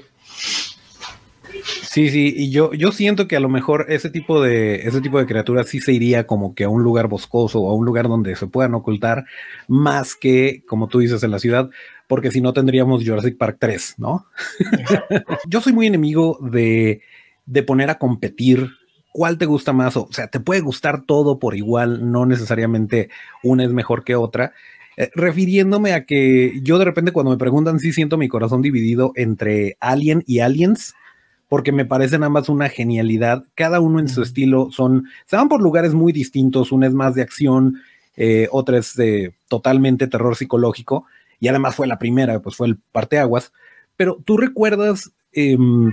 Sí, 1.90 2.08
sí, 2.08 2.32
y 2.36 2.50
yo, 2.52 2.72
yo 2.72 2.92
siento 2.92 3.26
que 3.26 3.34
a 3.34 3.40
lo 3.40 3.48
mejor 3.48 3.86
ese 3.88 4.10
tipo 4.10 4.40
de 4.40 4.86
ese 4.86 5.00
tipo 5.00 5.18
de 5.18 5.26
criaturas 5.26 5.66
sí 5.66 5.80
se 5.80 5.92
iría 5.92 6.24
como 6.24 6.54
que 6.54 6.62
a 6.62 6.68
un 6.68 6.84
lugar 6.84 7.08
boscoso 7.08 7.60
o 7.60 7.68
a 7.68 7.74
un 7.74 7.84
lugar 7.84 8.06
donde 8.06 8.36
se 8.36 8.46
puedan 8.46 8.74
ocultar 8.74 9.24
más 9.66 10.14
que, 10.14 10.62
como 10.68 10.86
tú 10.86 11.00
dices, 11.00 11.24
en 11.24 11.32
la 11.32 11.40
ciudad, 11.40 11.68
porque 12.06 12.30
si 12.30 12.40
no 12.40 12.52
tendríamos 12.52 13.04
Jurassic 13.04 13.36
Park 13.36 13.56
3, 13.58 13.96
¿no? 13.98 14.26
yo 15.48 15.60
soy 15.60 15.72
muy 15.72 15.88
enemigo 15.88 16.38
de, 16.40 17.02
de 17.46 17.62
poner 17.64 17.90
a 17.90 17.98
competir 17.98 18.68
cuál 19.12 19.36
te 19.36 19.46
gusta 19.46 19.72
más, 19.72 19.96
o 19.96 20.06
sea, 20.12 20.28
te 20.28 20.38
puede 20.38 20.60
gustar 20.60 21.02
todo 21.02 21.40
por 21.40 21.56
igual, 21.56 22.12
no 22.12 22.24
necesariamente 22.24 23.10
una 23.42 23.64
es 23.64 23.72
mejor 23.72 24.04
que 24.04 24.14
otra. 24.14 24.52
Eh, 24.96 25.10
refiriéndome 25.16 25.94
a 25.94 26.04
que 26.04 26.52
yo 26.62 26.78
de 26.78 26.84
repente 26.84 27.10
cuando 27.10 27.32
me 27.32 27.36
preguntan 27.36 27.80
sí 27.80 27.92
siento 27.92 28.16
mi 28.16 28.28
corazón 28.28 28.62
dividido 28.62 29.10
entre 29.16 29.76
Alien 29.80 30.22
y 30.28 30.38
Aliens, 30.38 30.94
porque 31.50 31.72
me 31.72 31.84
parecen 31.84 32.22
ambas 32.22 32.48
una 32.48 32.68
genialidad, 32.68 33.42
cada 33.56 33.80
uno 33.80 33.98
en 33.98 34.08
su 34.08 34.22
estilo 34.22 34.70
son, 34.70 35.08
se 35.26 35.34
van 35.34 35.48
por 35.48 35.60
lugares 35.60 35.94
muy 35.94 36.12
distintos, 36.12 36.70
una 36.70 36.86
es 36.86 36.94
más 36.94 37.16
de 37.16 37.22
acción, 37.22 37.80
eh, 38.16 38.46
otra 38.52 38.78
es 38.78 38.94
de 38.94 39.34
totalmente 39.48 40.06
terror 40.06 40.36
psicológico, 40.36 41.06
y 41.40 41.48
además 41.48 41.74
fue 41.74 41.88
la 41.88 41.98
primera, 41.98 42.38
pues 42.40 42.54
fue 42.54 42.68
el 42.68 42.78
parteaguas, 42.92 43.52
pero 43.96 44.16
tú 44.24 44.38
recuerdas... 44.38 45.10
Em, 45.32 45.92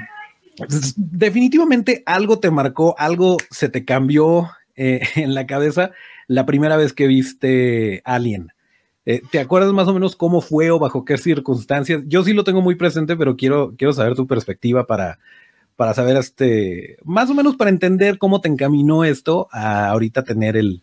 definitivamente 0.96 2.02
algo 2.08 2.40
te 2.40 2.50
marcó, 2.50 2.96
algo 2.98 3.38
se 3.52 3.70
te 3.70 3.86
cambió 3.86 4.50
eh, 4.76 5.02
en 5.16 5.34
la 5.34 5.46
cabeza 5.46 5.92
la 6.28 6.46
primera 6.46 6.78
vez 6.78 6.94
que 6.94 7.08
viste 7.08 8.02
Alien. 8.06 8.52
Eh, 9.06 9.22
¿Te 9.32 9.40
acuerdas 9.40 9.72
más 9.72 9.88
o 9.88 9.94
menos 9.94 10.16
cómo 10.16 10.42
fue 10.42 10.70
o 10.70 10.80
bajo 10.80 11.06
qué 11.06 11.18
circunstancias? 11.18 12.04
Yo 12.08 12.24
sí 12.24 12.34
lo 12.34 12.44
tengo 12.44 12.62
muy 12.62 12.76
presente, 12.76 13.16
pero 13.16 13.38
quiero, 13.38 13.74
quiero 13.78 13.94
saber 13.94 14.16
tu 14.16 14.28
perspectiva 14.28 14.86
para, 14.86 15.20
para 15.78 15.94
saber, 15.94 16.18
este, 16.18 16.98
más 17.06 17.30
o 17.30 17.34
menos 17.34 17.56
para 17.56 17.70
entender 17.70 18.18
cómo 18.18 18.42
te 18.42 18.50
encaminó 18.50 19.06
esto 19.06 19.48
a 19.52 19.88
ahorita 19.90 20.24
tener 20.24 20.58
el, 20.58 20.82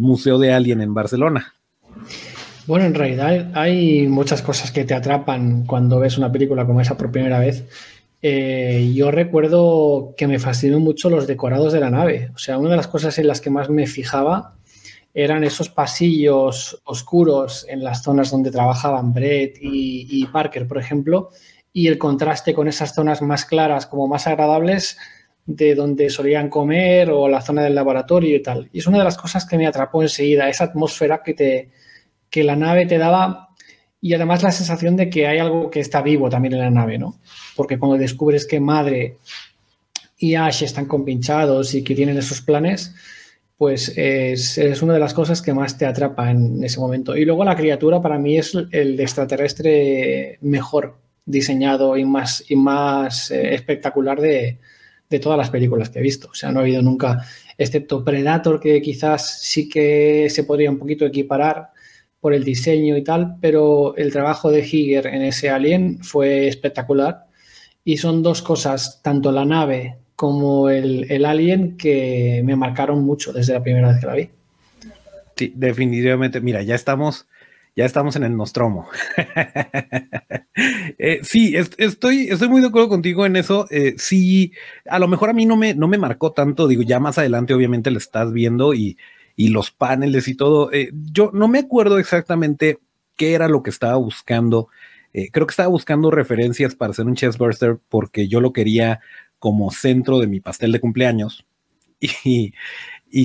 Museo 0.00 0.38
de 0.38 0.52
Alien 0.52 0.82
en 0.82 0.94
Barcelona. 0.94 1.54
Bueno, 2.66 2.84
en 2.84 2.94
realidad 2.94 3.50
hay 3.54 4.06
muchas 4.06 4.42
cosas 4.42 4.70
que 4.70 4.84
te 4.84 4.94
atrapan 4.94 5.64
cuando 5.64 5.98
ves 5.98 6.18
una 6.18 6.30
película 6.30 6.66
como 6.66 6.80
esa 6.82 6.96
por 6.96 7.10
primera 7.10 7.38
vez. 7.38 7.64
Eh, 8.20 8.92
yo 8.94 9.10
recuerdo 9.10 10.14
que 10.16 10.26
me 10.26 10.38
fascinó 10.38 10.80
mucho 10.80 11.10
los 11.10 11.26
decorados 11.26 11.72
de 11.72 11.80
la 11.80 11.90
nave. 11.90 12.30
O 12.34 12.38
sea, 12.38 12.58
una 12.58 12.70
de 12.70 12.76
las 12.76 12.88
cosas 12.88 13.18
en 13.18 13.26
las 13.26 13.40
que 13.40 13.50
más 13.50 13.70
me 13.70 13.86
fijaba 13.86 14.54
eran 15.14 15.44
esos 15.44 15.68
pasillos 15.68 16.82
oscuros 16.84 17.64
en 17.68 17.84
las 17.84 18.02
zonas 18.02 18.32
donde 18.32 18.50
trabajaban 18.50 19.12
Brett 19.14 19.56
y, 19.60 20.26
Parker, 20.26 20.66
por 20.66 20.78
ejemplo, 20.78 21.30
y 21.76 21.88
el 21.88 21.98
contraste 21.98 22.54
con 22.54 22.68
esas 22.68 22.94
zonas 22.94 23.20
más 23.20 23.44
claras, 23.44 23.86
como 23.86 24.06
más 24.06 24.28
agradables, 24.28 24.96
de 25.44 25.74
donde 25.74 26.08
solían 26.08 26.48
comer 26.48 27.10
o 27.10 27.28
la 27.28 27.42
zona 27.42 27.64
del 27.64 27.74
laboratorio 27.74 28.36
y 28.36 28.40
tal. 28.40 28.70
Y 28.72 28.78
es 28.78 28.86
una 28.86 28.98
de 28.98 29.04
las 29.04 29.18
cosas 29.18 29.44
que 29.44 29.58
me 29.58 29.66
atrapó 29.66 30.00
enseguida, 30.00 30.48
esa 30.48 30.64
atmósfera 30.64 31.20
que, 31.22 31.34
te, 31.34 31.70
que 32.30 32.44
la 32.44 32.54
nave 32.54 32.86
te 32.86 32.96
daba 32.96 33.48
y 34.00 34.14
además 34.14 34.44
la 34.44 34.52
sensación 34.52 34.94
de 34.94 35.10
que 35.10 35.26
hay 35.26 35.38
algo 35.38 35.68
que 35.68 35.80
está 35.80 36.00
vivo 36.00 36.30
también 36.30 36.54
en 36.54 36.60
la 36.60 36.70
nave, 36.70 36.96
¿no? 36.96 37.18
Porque 37.56 37.76
cuando 37.76 37.98
descubres 37.98 38.46
que 38.46 38.60
Madre 38.60 39.18
y 40.16 40.36
Ash 40.36 40.62
están 40.62 40.86
compinchados 40.86 41.74
y 41.74 41.82
que 41.82 41.96
tienen 41.96 42.16
esos 42.16 42.40
planes, 42.40 42.94
pues 43.56 43.92
es, 43.96 44.80
una 44.80 44.94
de 44.94 45.00
las 45.00 45.12
cosas 45.12 45.42
que 45.42 45.54
más 45.54 45.76
te 45.76 45.86
atrapa 45.86 46.30
en 46.30 46.62
ese 46.62 46.78
momento. 46.78 47.16
Y 47.16 47.24
luego 47.24 47.44
la 47.44 47.56
criatura 47.56 48.00
para 48.00 48.18
mí 48.18 48.38
es 48.38 48.54
el 48.70 49.00
extraterrestre 49.00 50.38
mejor 50.40 51.03
diseñado 51.26 51.96
y 51.96 52.04
más, 52.04 52.44
y 52.48 52.56
más 52.56 53.30
eh, 53.30 53.54
espectacular 53.54 54.20
de, 54.20 54.58
todas 55.22 55.38
las 55.38 55.50
películas 55.50 55.90
que 55.90 56.00
he 56.00 56.02
visto. 56.02 56.28
O 56.30 56.34
sea, 56.34 56.50
no 56.50 56.58
ha 56.58 56.62
habido 56.62 56.82
nunca, 56.82 57.24
excepto 57.56 58.04
Predator, 58.04 58.58
que 58.58 58.82
quizás 58.82 59.40
sí 59.42 59.68
que 59.68 60.26
se 60.28 60.42
podría 60.42 60.72
un 60.72 60.78
poquito 60.78 61.06
equiparar 61.06 61.68
por 62.18 62.34
el 62.34 62.42
diseño 62.42 62.96
y 62.96 63.04
tal, 63.04 63.36
pero 63.40 63.94
el 63.96 64.10
trabajo 64.10 64.50
de 64.50 64.66
Higer 64.66 65.06
en 65.06 65.22
ese 65.22 65.50
Alien 65.50 66.02
fue 66.02 66.48
espectacular. 66.48 67.26
Y 67.84 67.98
son 67.98 68.22
dos 68.22 68.42
cosas, 68.42 69.02
tanto 69.02 69.30
la 69.30 69.44
nave 69.44 69.98
como 70.16 70.70
el, 70.70 71.24
Alien 71.24 71.76
que 71.76 72.42
me 72.44 72.56
marcaron 72.56 73.04
mucho 73.04 73.32
desde 73.32 73.52
la 73.52 73.62
primera 73.62 73.88
vez 73.88 74.00
que 74.00 74.06
la 74.06 74.14
vi. 74.14 74.30
Sí, 75.36 75.52
definitivamente. 75.54 76.40
Mira, 76.40 76.62
ya 76.62 76.74
estamos, 76.74 77.26
ya 77.76 77.84
estamos 77.84 78.16
en 78.16 78.24
el 78.24 78.36
Nostromo. 78.36 78.88
Eh, 80.96 81.18
sí, 81.24 81.56
estoy, 81.56 82.28
estoy 82.30 82.48
muy 82.48 82.60
de 82.60 82.68
acuerdo 82.68 82.88
contigo 82.88 83.26
en 83.26 83.34
eso. 83.34 83.66
Eh, 83.70 83.94
sí, 83.98 84.52
a 84.88 85.00
lo 85.00 85.08
mejor 85.08 85.28
a 85.28 85.32
mí 85.32 85.44
no 85.46 85.56
me, 85.56 85.74
no 85.74 85.88
me 85.88 85.98
marcó 85.98 86.30
tanto. 86.30 86.68
Digo, 86.68 86.82
ya 86.82 87.00
más 87.00 87.18
adelante, 87.18 87.52
obviamente, 87.54 87.90
lo 87.90 87.98
estás 87.98 88.32
viendo 88.32 88.72
y, 88.72 88.96
los 89.36 89.72
paneles 89.72 90.28
y 90.28 90.36
todo. 90.36 90.72
Eh, 90.72 90.92
yo 90.92 91.30
no 91.34 91.48
me 91.48 91.58
acuerdo 91.58 91.98
exactamente 91.98 92.78
qué 93.16 93.34
era 93.34 93.48
lo 93.48 93.64
que 93.64 93.70
estaba 93.70 93.96
buscando. 93.96 94.68
creo 95.12 95.46
que 95.46 95.52
estaba 95.52 95.68
buscando 95.68 96.12
referencias 96.12 96.76
para 96.76 96.92
hacer 96.92 97.06
un 97.06 97.16
chessburster 97.16 97.78
porque 97.88 98.28
yo 98.28 98.40
lo 98.40 98.52
quería 98.52 99.00
como 99.40 99.72
centro 99.72 100.20
de 100.20 100.28
mi 100.28 100.40
pastel 100.40 100.70
de 100.70 100.80
cumpleaños 100.80 101.44
y, 102.24 102.54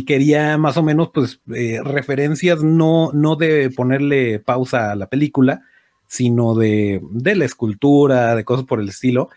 quería 0.06 0.58
más 0.58 0.78
o 0.78 0.84
menos 0.84 1.10
pues 1.14 1.42
eh, 1.56 1.80
referencias 1.84 2.64
no, 2.64 3.12
no 3.12 3.36
de 3.36 3.72
ponerle 3.72 4.40
pausa 4.40 4.92
a 4.92 4.96
la 4.96 5.08
película, 5.08 5.64
sino 6.06 6.56
de, 6.56 7.02
la 7.24 7.46
escultura, 7.46 8.36
de 8.36 8.44
cosas 8.44 8.66
por 8.66 8.80
el 8.80 8.90
estilo. 8.90 9.30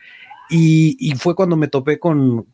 Y, 0.51 1.15
fue 1.19 1.35
cuando 1.35 1.57
me 1.57 1.69
topé 1.69 1.99
con, 1.99 2.47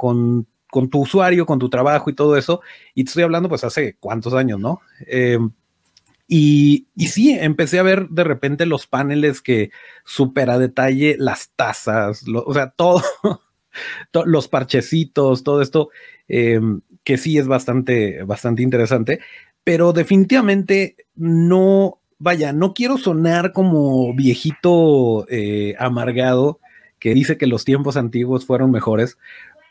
tu 0.90 1.00
usuario, 1.00 1.46
con 1.46 1.58
tu 1.58 1.68
trabajo 1.68 2.10
y 2.10 2.14
todo 2.14 2.36
eso. 2.36 2.60
Y 2.94 3.04
te 3.04 3.08
estoy 3.08 3.24
hablando 3.24 3.48
pues 3.48 3.64
hace 3.64 3.96
cuántos 3.98 4.34
años, 4.34 4.60
¿no? 4.60 4.80
Em, 5.06 5.50
y, 6.28 6.86
y, 6.94 7.08
sí, 7.08 7.32
empecé 7.32 7.78
a 7.78 7.82
ver 7.82 8.08
de 8.10 8.22
repente 8.22 8.66
los 8.66 8.86
paneles 8.86 9.40
que 9.40 9.70
súper 10.04 10.50
a 10.50 10.58
detalle, 10.58 11.16
las 11.18 11.50
tazas, 11.56 12.24
o 12.28 12.54
sea, 12.54 12.70
todo, 12.76 13.02
los 14.26 14.48
parchecitos, 14.48 15.42
todo 15.42 15.62
esto, 15.62 15.90
em, 16.28 16.80
que 17.08 17.16
sí 17.16 17.38
es 17.38 17.46
bastante, 17.46 18.22
bastante 18.24 18.62
interesante, 18.62 19.20
pero 19.64 19.94
definitivamente 19.94 20.94
no, 21.14 22.00
vaya, 22.18 22.52
no 22.52 22.74
quiero 22.74 22.98
sonar 22.98 23.54
como 23.54 24.12
viejito 24.14 25.24
eh, 25.30 25.74
amargado 25.78 26.60
que 26.98 27.14
dice 27.14 27.38
que 27.38 27.46
los 27.46 27.64
tiempos 27.64 27.96
antiguos 27.96 28.44
fueron 28.44 28.70
mejores, 28.70 29.16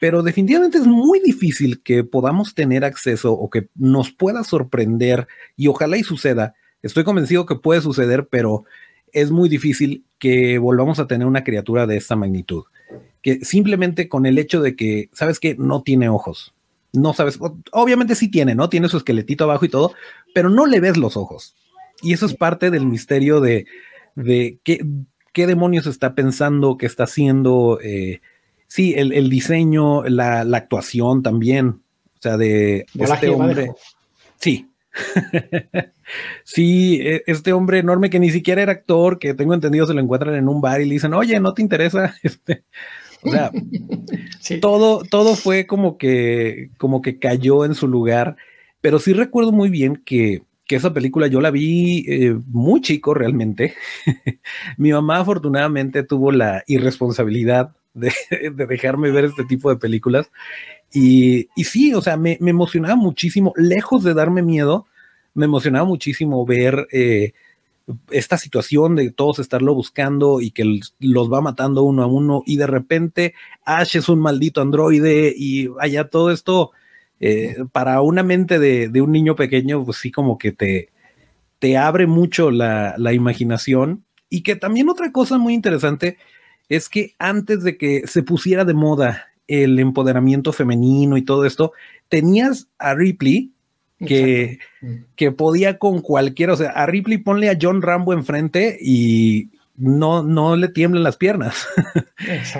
pero 0.01 0.23
definitivamente 0.23 0.79
es 0.79 0.87
muy 0.87 1.19
difícil 1.19 1.83
que 1.83 2.03
podamos 2.03 2.55
tener 2.55 2.83
acceso 2.83 3.33
o 3.33 3.51
que 3.51 3.67
nos 3.75 4.11
pueda 4.11 4.43
sorprender 4.43 5.27
y 5.55 5.67
ojalá 5.67 5.95
y 5.97 6.03
suceda. 6.03 6.55
Estoy 6.81 7.03
convencido 7.03 7.45
que 7.45 7.53
puede 7.53 7.81
suceder, 7.81 8.27
pero 8.31 8.63
es 9.11 9.29
muy 9.29 9.47
difícil 9.47 10.05
que 10.17 10.57
volvamos 10.57 10.97
a 10.97 11.05
tener 11.05 11.27
una 11.27 11.43
criatura 11.43 11.85
de 11.85 11.97
esta 11.97 12.15
magnitud 12.15 12.63
que 13.21 13.43
simplemente 13.43 14.09
con 14.09 14.25
el 14.25 14.37
hecho 14.37 14.61
de 14.61 14.75
que, 14.75 15.09
¿sabes 15.11 15.39
que 15.39 15.55
No 15.55 15.83
tiene 15.83 16.09
ojos. 16.09 16.55
No 16.93 17.13
sabes, 17.13 17.39
obviamente 17.71 18.15
sí 18.15 18.29
tiene, 18.29 18.55
¿no? 18.55 18.69
Tiene 18.69 18.89
su 18.89 18.97
esqueletito 18.97 19.43
abajo 19.43 19.65
y 19.65 19.69
todo, 19.69 19.93
pero 20.33 20.49
no 20.49 20.65
le 20.65 20.79
ves 20.79 20.97
los 20.97 21.17
ojos. 21.17 21.55
Y 22.01 22.13
eso 22.13 22.25
es 22.25 22.33
parte 22.33 22.71
del 22.71 22.85
misterio 22.85 23.41
de, 23.41 23.65
de 24.15 24.59
qué, 24.63 24.85
qué 25.33 25.47
demonios 25.47 25.85
está 25.87 26.15
pensando, 26.15 26.77
qué 26.77 26.85
está 26.85 27.03
haciendo. 27.03 27.79
Eh, 27.83 28.21
sí, 28.67 28.93
el, 28.97 29.29
diseño, 29.29 30.03
la, 30.03 30.41
actuación 30.41 31.23
también. 31.23 31.67
O 31.67 32.21
sea, 32.21 32.37
de 32.37 32.85
este 32.93 33.29
hombre. 33.29 33.71
Sí. 34.39 34.67
sí, 36.43 36.99
e, 37.01 37.23
este 37.27 37.53
hombre 37.53 37.79
enorme 37.79 38.09
que 38.09 38.19
ni 38.19 38.31
siquiera 38.31 38.61
era 38.61 38.71
actor, 38.71 39.19
que 39.19 39.33
tengo 39.33 39.53
entendido 39.53 39.85
se 39.85 39.93
lo 39.93 40.01
encuentran 40.01 40.35
en 40.35 40.47
un 40.47 40.61
bar 40.61 40.81
y 40.81 40.85
le 40.85 40.93
dicen, 40.95 41.13
oye, 41.13 41.39
¿no 41.39 41.53
te 41.53 41.61
interesa? 41.61 42.15
Este, 42.23 42.63
o 43.21 43.31
sea, 43.31 43.51
todo, 44.61 45.03
todo 45.09 45.35
fue 45.35 45.65
como 45.67 45.97
que, 45.97 46.69
como 46.77 47.01
que 47.01 47.19
cayó 47.19 47.65
en 47.65 47.75
su 47.75 47.87
lugar, 47.87 48.37
pero 48.81 48.99
sí 48.99 49.13
recuerdo 49.13 49.51
muy 49.51 49.69
bien 49.69 50.01
que, 50.05 50.43
esa 50.69 50.93
película 50.93 51.27
yo 51.27 51.39
la 51.39 51.49
vi 51.49 52.03
eh, 52.09 52.37
muy 52.47 52.81
chico 52.81 53.13
realmente. 53.13 53.73
Mi 54.77 54.91
mamá 54.91 55.19
afortunadamente 55.19 56.03
tuvo 56.03 56.33
la 56.33 56.61
irresponsabilidad 56.67 57.71
de, 57.93 58.11
dejarme 58.67 59.09
ver 59.11 59.25
este 59.25 59.45
tipo 59.45 59.69
de 59.69 59.77
películas. 59.77 60.29
Y, 60.93 61.47
sí, 61.63 61.93
o 61.93 62.01
sea, 62.01 62.17
me, 62.17 62.37
emocionaba 62.41 62.97
muchísimo, 62.97 63.53
lejos 63.55 64.03
de 64.03 64.13
darme 64.13 64.41
miedo, 64.41 64.87
me 65.33 65.45
emocionaba 65.45 65.85
muchísimo 65.85 66.45
ver 66.45 66.87
eh, 66.91 67.33
esta 68.11 68.37
situación 68.37 68.95
de 68.95 69.11
todos 69.11 69.39
estarlo 69.39 69.73
buscando 69.73 70.41
y 70.41 70.51
que 70.51 70.79
los 70.99 71.31
va 71.31 71.41
matando 71.41 71.83
uno 71.83 72.03
a 72.03 72.07
uno 72.07 72.43
y 72.45 72.57
de 72.57 72.67
repente 72.67 73.33
Ash 73.63 73.95
es 73.95 74.09
un 74.09 74.19
maldito 74.19 74.61
androide 74.61 75.33
y 75.35 75.67
vaya 75.67 76.09
todo 76.09 76.31
esto 76.31 76.71
eh, 77.19 77.55
para 77.71 78.01
una 78.01 78.23
mente 78.23 78.59
de, 78.59 79.01
un 79.01 79.11
niño 79.11 79.35
pequeño, 79.35 79.83
pues 79.85 79.97
sí 79.97 80.11
como 80.11 80.37
que 80.37 80.51
te, 80.51 80.89
te 81.59 81.77
abre 81.77 82.07
mucho 82.07 82.51
la, 82.51 82.95
la 82.97 83.13
imaginación. 83.13 84.03
Y 84.29 84.41
que 84.41 84.55
también 84.55 84.89
otra 84.89 85.11
cosa 85.11 85.37
muy 85.37 85.53
interesante 85.53 86.17
es 86.69 86.89
que 86.89 87.15
antes 87.17 87.63
de 87.63 87.77
que 87.77 88.05
se 88.07 88.23
pusiera 88.23 88.65
de 88.65 88.73
moda 88.73 89.27
el 89.47 89.79
empoderamiento 89.79 90.51
femenino 90.51 91.15
y 91.15 91.21
todo 91.21 91.45
esto, 91.45 91.71
tenías 92.09 92.67
a 92.77 92.93
Ripley 92.93 93.53
que, 93.99 94.59
que 95.15 95.31
podía 95.31 95.77
con 95.77 96.01
cualquiera, 96.01 96.53
o 96.53 96.57
sea, 96.57 96.69
a 96.69 96.85
Ripley 96.85 97.17
ponle 97.17 97.49
a 97.49 97.57
John 97.59 97.81
Rambo 97.81 98.13
enfrente 98.13 98.77
y 98.79 99.49
no, 99.75 100.23
no 100.23 100.55
le 100.55 100.67
tiemblan 100.69 101.03
las 101.03 101.17
piernas. 101.17 101.67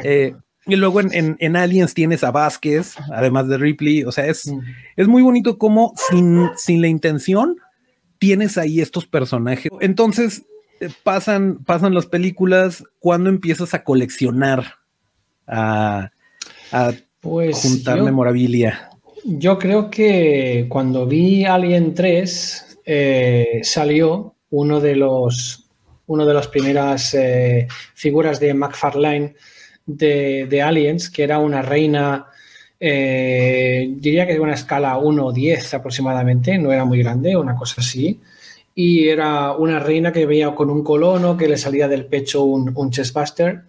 Eh, 0.03 0.35
y 0.67 0.75
luego 0.75 1.01
en, 1.01 1.55
Aliens 1.55 1.93
tienes 1.93 2.23
a 2.23 2.31
Vázquez, 2.31 2.95
además 3.11 3.47
de 3.47 3.57
Ripley, 3.57 4.03
o 4.03 4.11
sea, 4.11 4.27
es, 4.27 4.53
es 4.95 5.07
muy 5.07 5.23
bonito 5.23 5.57
como 5.57 5.93
sin, 6.09 6.49
sin 6.55 6.81
la 6.81 6.87
intención 6.87 7.57
tienes 8.19 8.57
ahí 8.57 8.81
estos 8.81 9.07
personajes. 9.07 9.71
Entonces 9.79 10.43
eh, 10.79 10.89
pasan, 11.03 11.59
pasan 11.65 11.93
las 11.93 12.05
películas, 12.05 12.83
cuando 12.99 13.29
empiezas 13.29 13.73
a 13.73 13.83
coleccionar, 13.83 14.75
a, 15.47 16.11
pues 17.21 17.61
juntar 17.61 18.01
memorabilia? 18.01 18.86
Yo 19.29 19.59
creo 19.59 19.89
que 19.89 20.67
cuando 20.69 21.05
vi 21.05 21.43
Alien 21.43 21.93
3 21.93 22.79
eh, 22.85 23.59
salió 23.61 24.35
uno 24.51 24.79
de 24.79 24.95
los 24.95 25.67
una 26.05 26.25
de 26.25 26.33
las 26.33 26.47
primeras 26.47 27.13
eh, 27.13 27.67
figuras 27.93 28.39
de 28.39 28.53
McFarlane 28.53 29.35
de, 29.85 30.61
Aliens, 30.61 31.09
que 31.09 31.23
era 31.23 31.39
una 31.39 31.61
reina, 31.61 32.27
eh, 32.79 33.89
diría 33.97 34.25
que 34.25 34.35
de 34.35 34.39
una 34.39 34.53
escala 34.53 34.97
1 34.97 35.25
o 35.25 35.33
10 35.33 35.73
aproximadamente, 35.73 36.57
no 36.57 36.71
era 36.71 36.85
muy 36.85 36.99
grande, 36.99 37.35
una 37.35 37.57
cosa 37.57 37.81
así. 37.81 38.21
Y 38.73 39.09
era 39.09 39.51
una 39.51 39.79
reina 39.79 40.13
que 40.13 40.25
veía 40.25 40.55
con 40.55 40.69
un 40.69 40.85
colono, 40.85 41.35
que 41.35 41.49
le 41.49 41.57
salía 41.57 41.89
del 41.89 42.05
pecho 42.05 42.45
un, 42.45 42.71
un 42.73 42.91
chestbuster 42.91 43.63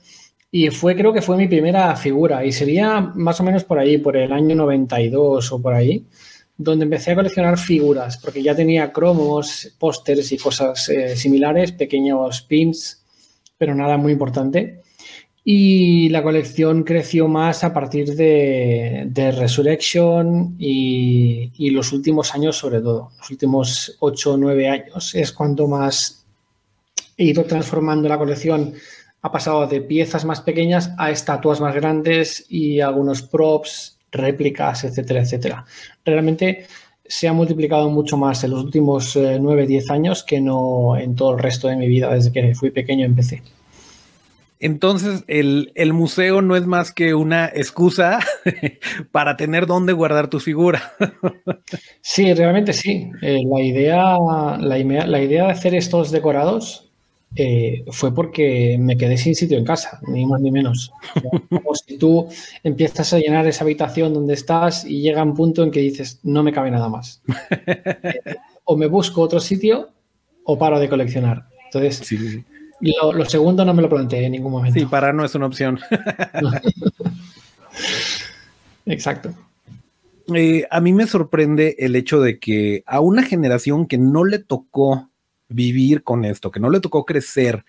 y 0.51 0.71
fue, 0.71 0.97
creo 0.97 1.13
que 1.13 1.23
fue 1.23 1.37
mi 1.37 1.47
primera 1.47 1.95
figura 1.97 2.45
y 2.45 2.53
sería 2.53 3.01
más 3.01 3.39
o 3.41 3.45
menos 3.45 3.65
por 3.65 3.79
ahí, 3.79 3.99
por 3.99 4.17
el 4.17 4.33
año 4.33 4.57
92 4.57 5.53
o 5.53 5.61
por 5.61 5.75
ahí, 5.75 6.07
donde 6.57 6.85
empecé 6.85 7.13
a 7.13 7.17
coleccionar 7.17 7.59
figuras, 7.59 8.17
porque 8.17 8.43
ya 8.43 8.55
tenía 8.55 8.93
cromos, 8.93 9.75
pósters 9.79 10.33
y 10.33 10.39
cosas 10.39 10.89
eh, 10.89 11.17
similares, 11.17 11.73
pequeños 11.73 12.43
pins, 12.43 13.05
pero 13.59 13.75
nada 13.75 13.97
muy 13.97 14.13
importante. 14.13 14.81
Y 15.45 16.09
la 16.11 16.23
colección 16.23 16.83
creció 16.83 17.29
más 17.29 17.65
a 17.65 17.73
partir 17.73 18.15
de, 18.15 19.05
de 19.07 19.33
Resurrection 19.33 20.57
y, 20.59 21.53
y, 21.57 21.71
los 21.71 21.93
últimos 21.93 22.35
años 22.35 22.59
sobre 22.59 22.81
todo, 22.81 23.13
los 23.17 23.31
últimos 23.31 23.97
8 24.01 24.33
o 24.35 24.37
9 24.37 24.69
años 24.69 25.15
es 25.15 25.33
cuando 25.33 25.67
más 25.67 26.27
he 27.17 27.25
ido 27.25 27.45
transformando 27.45 28.09
la 28.09 28.19
colección 28.19 28.75
ha 29.23 29.33
pasado 29.33 29.67
de 29.67 29.81
piezas 29.81 30.25
más 30.25 30.41
pequeñas 30.41 30.93
a 30.99 31.11
estatuas 31.11 31.61
más 31.61 31.75
grandes 31.75 32.47
y 32.49 32.81
algunos 32.81 33.23
props, 33.23 33.99
réplicas, 34.13 34.85
etcétera, 34.85 35.23
etcétera. 35.23 35.65
Realmente 36.05 36.67
se 37.05 37.27
ha 37.27 37.33
multiplicado 37.33 37.91
mucho 37.91 38.17
más 38.17 38.45
en 38.45 38.51
los 38.51 38.63
últimos 38.63 39.17
9, 39.17 39.63
eh, 39.63 39.67
10 39.67 39.91
años 39.91 40.23
que 40.23 40.41
no 40.41 40.97
en 40.97 41.17
todo 41.17 41.33
el 41.33 41.39
resto 41.39 41.69
de 41.69 41.77
mi 41.77 41.89
vida 41.89 42.13
desde 42.13 42.33
que 42.33 42.55
fui 42.55 42.71
pequeño 42.71 43.07
empecé. 43.07 43.43
Entonces, 44.61 45.25
el, 45.29 45.93
museo 45.93 46.43
no 46.43 46.57
es 46.57 46.67
más 46.67 46.93
que 46.93 47.15
una 47.15 47.47
excusa 47.47 48.19
para 49.13 49.37
tener 49.37 49.67
dónde 49.67 49.93
guardar 49.93 50.29
tu 50.29 50.41
figura. 50.41 50.95
sí, 52.01 52.35
realmente 52.35 52.73
sí. 52.73 53.11
Eh, 53.23 53.39
la, 53.49 53.61
idea, 53.61 54.19
la, 54.59 54.79
idea 55.23 55.45
de 55.45 55.53
hacer 55.53 55.77
estos 55.77 56.11
decorados 56.11 56.88
eh, 57.37 57.85
fue 57.91 58.15
porque 58.15 58.79
me 58.81 58.97
quedé 58.97 59.19
sin 59.19 59.35
sitio 59.35 59.59
en 59.59 59.65
casa, 59.65 60.01
ni 60.07 60.27
más 60.27 60.41
ni 60.41 60.51
menos. 60.51 60.93
Como 61.51 61.75
si 61.75 61.99
tú 61.99 62.29
empiezas 62.65 63.13
a 63.13 63.19
llenar 63.19 63.47
esa 63.47 63.65
habitación 63.65 64.15
donde 64.15 64.35
estás 64.35 64.85
y 64.85 65.03
llega 65.03 65.23
un 65.23 65.35
punto 65.35 65.63
en 65.63 65.71
que 65.71 65.81
dices, 65.81 66.21
no 66.23 66.43
me 66.43 66.53
cabe 66.53 66.71
nada 66.71 66.89
más. 66.89 67.23
o 68.65 68.77
me 68.77 68.87
busco 68.87 69.23
otro 69.23 69.41
sitio 69.41 69.91
o 70.45 70.59
paro 70.59 70.81
de 70.81 70.89
coleccionar. 70.89 71.47
Entonces, 71.67 72.03
Lo, 72.81 73.25
segundo 73.27 73.65
no 73.65 73.75
me 73.75 73.83
lo 73.83 73.89
planteé 73.89 74.25
en 74.25 74.33
ningún 74.33 74.53
momento. 74.53 74.79
Sí, 74.79 74.87
parar 74.87 75.15
no 75.15 75.25
es 75.25 75.35
una 75.35 75.47
opción. 75.47 75.79
Exacto. 78.87 79.35
Eh, 80.35 80.67
a 80.71 80.81
mí 80.81 80.93
me 80.93 81.07
sorprende 81.07 81.77
el 81.79 81.97
hecho 81.97 82.21
de 82.21 82.39
que 82.39 82.83
a 82.87 83.01
una 83.01 83.23
generación 83.23 83.87
que 83.87 83.99
no 83.99 84.25
le 84.25 84.39
tocó 84.39 85.09
vivir 85.49 86.03
con 86.03 86.25
esto, 86.25 86.51
que 86.51 86.61
no 86.61 86.71
le 86.71 86.81
tocó 86.81 87.05
crecer 87.05 87.65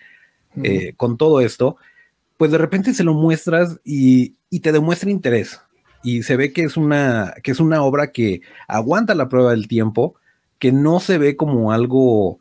eh, 0.63 0.93
con 0.97 1.17
todo 1.17 1.41
esto, 1.41 1.77
pues 2.37 2.51
de 2.51 2.57
repente 2.57 2.93
se 2.93 3.03
lo 3.03 3.13
muestras 3.13 3.79
y, 3.83 4.35
te 4.61 4.71
demuestra 4.71 5.09
interés. 5.09 5.61
Y 6.03 6.23
se 6.23 6.37
ve 6.37 6.53
que 6.53 6.63
es, 6.63 6.77
una, 6.77 7.33
que 7.43 7.51
es 7.51 7.59
una 7.59 7.83
obra 7.83 8.11
que 8.11 8.41
aguanta 8.67 9.13
la 9.15 9.29
prueba 9.29 9.51
del 9.51 9.67
tiempo, 9.67 10.15
que 10.57 10.71
no 10.71 10.99
se 10.99 11.17
ve 11.17 11.35
como 11.35 11.71
algo 11.71 12.39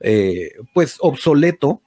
eh, 0.00 0.52
pues 0.74 0.96
obsoleto, 1.00 1.82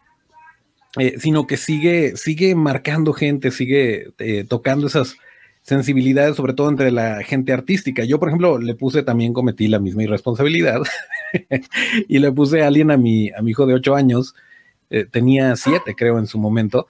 eh, 0.98 1.16
sino 1.20 1.48
que 1.48 1.58
sigue, 1.58 2.16
sigue 2.18 2.56
marcando 2.56 3.14
gente, 3.14 3.52
sigue 3.52 4.12
tocando 4.48 4.88
esas 4.88 5.16
sensibilidades, 5.64 6.36
sobre 6.36 6.54
todo 6.54 6.70
entre 6.70 6.92
la 6.92 7.24
gente 7.24 7.54
artística. 7.54 8.04
Yo, 8.04 8.20
por 8.20 8.28
ejemplo, 8.28 8.60
le 8.60 8.76
puse 8.76 9.02
también, 9.02 9.34
cometí 9.34 9.68
la 9.68 9.80
misma 9.80 10.04
irresponsabilidad 10.04 10.82
y 12.08 12.20
le 12.20 12.32
puse 12.32 12.64
a 12.64 12.68
alguien 12.68 12.92
a 12.92 12.98
mi, 12.98 13.30
a 13.32 13.42
mi 13.42 13.52
hijo 13.52 13.66
de 13.66 13.74
ocho 13.74 13.96
años, 13.96 14.36
eh, 14.90 15.06
tenía 15.10 15.56
siete 15.56 15.96
creo 15.96 16.20
en 16.20 16.28
su 16.28 16.38
momento, 16.38 16.88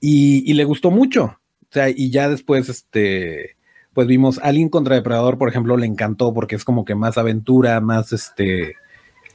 y, 0.00 0.52
le 0.54 0.64
gustó 0.64 0.90
mucho. 0.90 1.38
O 1.62 1.72
sea, 1.72 1.88
y 1.88 2.10
ya 2.10 2.28
después, 2.28 2.68
este, 2.68 3.56
pues 3.92 4.06
vimos 4.06 4.38
Alien 4.42 4.68
contra 4.68 4.94
Depredador, 4.94 5.38
por 5.38 5.48
ejemplo, 5.48 5.76
le 5.76 5.86
encantó 5.86 6.32
porque 6.32 6.54
es 6.54 6.64
como 6.64 6.84
que 6.84 6.94
más 6.94 7.18
aventura, 7.18 7.80
más, 7.80 8.12
este, 8.12 8.76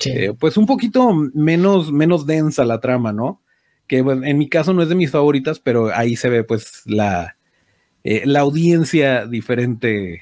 eh, 0.05 0.33
pues 0.39 0.57
un 0.57 0.65
poquito 0.65 1.13
menos, 1.33 1.91
menos 1.91 2.25
densa 2.25 2.63
la 2.63 2.79
trama, 2.79 3.11
¿no? 3.11 3.41
Que 3.87 3.97
en 3.97 4.37
mi 4.37 4.47
caso 4.47 4.73
no 4.73 4.81
es 4.81 4.89
de 4.89 4.95
mis 4.95 5.11
favoritas, 5.11 5.59
pero 5.59 5.93
ahí 5.93 6.15
se 6.15 6.29
ve 6.29 6.43
pues 6.43 6.83
la, 6.85 7.35
eh, 8.03 8.23
la 8.25 8.39
audiencia 8.39 9.25
diferente 9.25 10.21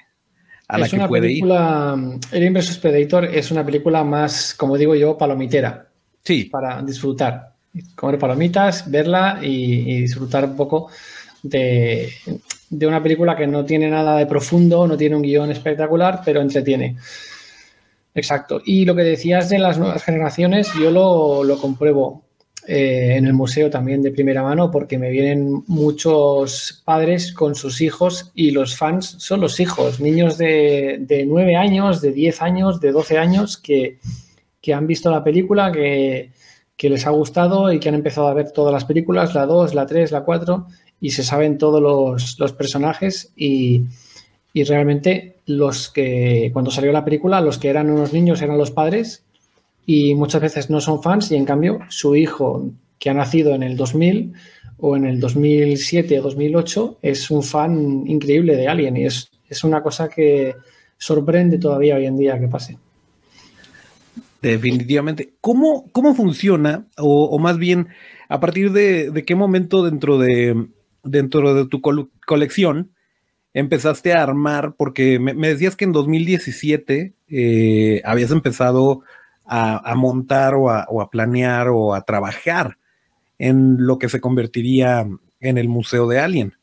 es 0.78 0.94
una 0.94 1.08
película, 1.08 1.98
El 2.32 2.54
vs 2.54 2.78
Predator 2.78 3.26
es 3.26 3.50
una 3.52 3.66
película 3.66 4.04
más, 4.04 4.54
como 4.54 4.78
digo 4.78 4.96
yo, 4.96 5.18
palomitera. 5.18 5.88
Sí. 6.24 6.46
Para 6.46 6.82
disfrutar. 6.82 7.54
Comer 7.96 8.20
palomitas, 8.20 8.90
verla 8.90 9.40
y, 9.42 10.02
disfrutar 10.02 10.46
un 10.46 10.56
poco 10.56 10.90
de, 11.44 12.10
una 12.82 13.02
película 13.02 13.36
que 13.36 13.48
no 13.48 13.66
tiene 13.66 13.90
nada 13.90 14.18
de 14.18 14.26
profundo, 14.26 14.88
no 14.88 14.98
tiene 14.98 15.16
un 15.16 15.22
guion 15.22 15.52
espectacular, 15.52 16.22
pero 16.24 16.42
entretiene. 16.42 16.98
Exacto. 18.14 18.62
Y 18.66 18.86
lo 18.86 18.96
que 18.96 19.04
decías 19.04 19.50
de 19.50 19.60
las 19.60 19.78
nuevas 19.78 20.04
generaciones, 20.04 20.72
yo 20.74 20.92
lo, 20.92 21.44
lo 21.44 21.60
compruebo. 21.60 22.24
Eh, 22.72 23.16
en 23.18 23.26
el 23.26 23.34
museo 23.34 23.72
también 23.72 24.04
de 24.04 24.12
primera 24.12 24.44
mano 24.44 24.70
porque 24.70 25.00
me 25.00 25.10
vienen 25.10 25.64
muchos 25.66 26.84
padres 26.86 27.34
con 27.34 27.56
sus 27.56 27.82
hijos 27.82 28.30
y 28.36 28.52
los 28.52 28.78
fans 28.78 29.16
son 29.18 29.42
los 29.42 29.60
hijos, 29.60 30.00
niños 30.00 30.38
de, 30.38 30.98
de 31.00 31.26
9 31.26 31.56
años, 31.56 32.00
de 32.00 32.12
10 32.12 32.44
años, 32.44 32.80
de 32.80 32.92
12 32.92 33.18
años 33.18 33.58
que, 33.58 33.98
han 34.72 34.86
visto 34.86 35.10
la 35.10 35.24
película, 35.24 35.72
que, 35.72 36.30
que 36.78 36.92
les 36.92 37.08
ha 37.08 37.10
gustado 37.10 37.74
y 37.74 37.80
que 37.80 37.90
han 37.90 37.96
empezado 37.96 38.28
a 38.28 38.36
ver 38.36 38.52
todas 38.52 38.72
las 38.72 38.86
películas, 38.86 39.34
la 39.34 39.48
2, 39.48 39.74
la 39.74 39.88
3, 39.88 40.12
la 40.12 40.22
4, 40.22 40.68
y 41.02 41.10
se 41.10 41.24
saben 41.24 41.58
todos 41.58 41.82
los, 41.82 42.54
personajes 42.54 43.34
y, 43.36 43.86
y, 44.54 44.64
realmente 44.64 45.38
los 45.48 45.90
que, 45.90 46.52
cuando 46.54 46.70
salió 46.70 46.92
la 46.92 47.04
película, 47.04 47.42
los 47.42 47.58
que 47.58 47.70
eran 47.70 47.90
unos 47.90 48.14
niños 48.14 48.44
eran 48.44 48.60
los 48.60 48.70
padres 48.70 49.24
y 49.92 50.14
muchas 50.14 50.40
veces 50.40 50.70
no 50.70 50.80
son 50.82 51.02
fans 51.02 51.32
y 51.32 51.36
en 51.36 51.46
cambio 51.46 51.80
su 51.90 52.16
hijo 52.16 52.70
que 53.00 53.10
ha 53.10 53.14
nacido 53.16 53.56
en 53.56 53.64
el 53.64 53.76
2000 53.76 54.34
o 54.78 54.96
en 54.96 55.06
el 55.06 55.20
2007 55.20 56.20
o 56.20 56.22
2008 56.22 57.00
es 57.02 57.32
un 57.32 57.42
fan 57.42 58.04
increíble 58.06 58.56
de 58.56 58.68
Alien 58.68 58.98
y 58.98 59.06
es, 59.06 59.32
es 59.50 59.64
una 59.64 59.82
cosa 59.82 60.08
que 60.08 60.54
sorprende 60.96 61.58
todavía 61.58 61.96
hoy 61.96 62.06
en 62.06 62.18
día 62.18 62.40
que 62.40 62.48
pase. 62.48 62.78
Definitivamente. 64.44 65.34
¿Cómo, 65.42 65.90
cómo 65.92 66.14
funciona? 66.14 66.86
O, 67.00 67.40
más 67.40 67.58
bien, 67.58 67.88
¿a 68.28 68.40
partir 68.40 68.72
de, 68.72 69.24
qué 69.26 69.34
momento 69.34 69.84
dentro 69.84 70.20
de, 70.20 70.68
dentro 71.04 71.56
de 71.56 71.66
tu 71.66 71.82
colección 71.82 72.92
empezaste 73.56 74.14
a 74.14 74.22
armar? 74.22 74.76
Porque 74.78 75.18
me, 75.18 75.34
decías 75.34 75.76
que 75.76 75.86
en 75.86 75.94
2017 75.94 77.16
eh, 77.28 78.02
habías 78.06 78.30
empezado 78.30 79.02
a, 79.52 79.96
montar 79.96 80.54
o 80.54 80.70
a, 80.70 80.86
o 80.90 81.02
a, 81.02 81.10
planear 81.10 81.70
o 81.70 81.96
a 81.96 82.02
trabajar 82.02 82.78
en 83.38 83.78
lo 83.86 83.98
que 83.98 84.10
se 84.10 84.22
convertiría 84.22 85.08
en 85.40 85.58
el 85.58 85.68
Museo 85.68 86.08
de 86.08 86.20
Alien. 86.20 86.54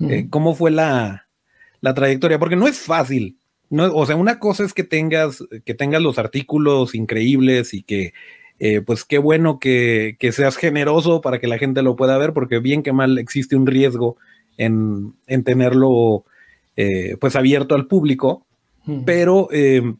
Eh, 0.00 0.28
¿Cómo 0.30 0.54
fue 0.54 0.70
la, 0.70 1.26
la 1.80 1.94
trayectoria? 1.94 2.38
Porque 2.38 2.56
no 2.56 2.68
es 2.68 2.78
fácil 2.78 3.38
o 3.72 4.06
sea, 4.06 4.16
una 4.16 4.38
cosa 4.38 4.64
es 4.64 4.74
que 4.74 4.84
tengas, 4.84 5.44
que 5.64 5.74
tengas 5.74 6.02
los 6.02 6.18
artículos 6.18 6.94
increíbles 6.94 7.72
y 7.72 7.82
que, 7.82 8.12
eh, 8.58 8.82
pues 8.82 9.04
qué 9.04 9.18
bueno 9.18 9.58
que, 9.58 10.16
seas 10.32 10.56
generoso 10.56 11.20
para 11.20 11.40
que 11.40 11.46
la 11.46 11.58
gente 11.58 11.82
lo 11.82 11.96
pueda 11.96 12.18
ver, 12.18 12.32
porque 12.32 12.58
bien 12.58 12.82
que 12.82 12.92
mal 12.92 13.18
existe 13.18 13.56
un 13.56 13.66
riesgo 13.66 14.16
en, 14.58 15.14
tenerlo 15.44 16.24
eh, 16.76 17.16
pues 17.18 17.34
abierto 17.34 17.74
al 17.74 17.86
público. 17.86 18.46
Pero 19.06 19.46
em, 19.52 19.98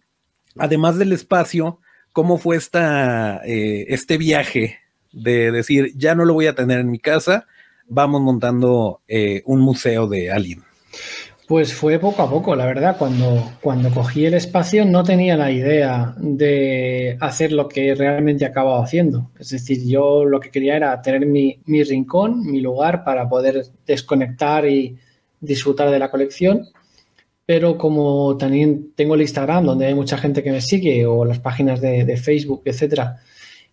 además 0.57 0.99
del 0.99 1.13
espacio, 1.13 1.79
¿cómo 2.12 2.38
fue 2.38 2.57
esta, 2.57 3.42
eh, 3.44 3.87
este 3.88 4.18
viaje 4.18 4.79
de 5.12 5.51
decir, 5.53 5.92
ya 5.96 6.14
no 6.14 6.25
lo 6.25 6.35
voy 6.35 6.46
a 6.46 6.55
tener 6.55 6.81
en 6.81 6.90
mi 6.90 6.98
casa, 6.98 7.46
vamos 7.87 8.20
montando 8.22 9.03
un 9.44 9.61
museo 9.61 10.07
de 10.07 10.31
Alien? 10.31 10.62
Pues 11.53 11.75
fue 11.75 11.98
poco 11.98 12.22
a 12.22 12.31
poco, 12.31 12.57
la 12.57 12.64
verdad. 12.64 12.96
Cuando, 12.96 13.53
cuando 13.61 13.90
cogí 13.90 14.25
el 14.25 14.33
espacio 14.33 14.87
no 14.87 15.03
tenía 15.03 15.37
la 15.37 15.51
idea 15.51 16.14
de 16.16 17.18
hacer 17.20 17.53
lo 17.53 17.68
que 17.68 17.94
realmente 17.94 18.44
he 18.44 18.46
acabado 18.46 18.83
haciendo. 18.83 19.31
Es 19.38 19.51
decir, 19.51 19.87
yo 19.87 20.25
lo 20.25 20.40
que 20.40 20.51
quería 20.51 20.77
era 20.77 21.03
tener 21.03 21.27
mi, 21.27 21.59
rincón, 21.66 22.46
mi 22.46 22.62
lugar 22.62 23.05
para 23.05 23.29
poder 23.29 23.66
desconectar 23.87 24.66
y 24.66 24.96
disfrutar 25.40 25.90
de 25.90 25.98
la 25.98 26.11
colección. 26.11 26.68
Pero 27.55 27.77
como 27.77 28.38
también 28.38 28.93
tengo 28.95 29.15
el 29.15 29.21
Instagram, 29.21 29.67
donde 29.67 29.85
hay 29.85 29.95
mucha 29.95 30.17
gente 30.17 30.43
que 30.43 30.51
me 30.51 30.62
sigue, 30.62 31.05
o 31.05 31.23
las 31.23 31.38
páginas 31.38 31.83
de, 31.83 32.17
Facebook, 32.17 32.62
etcétera, 32.65 33.21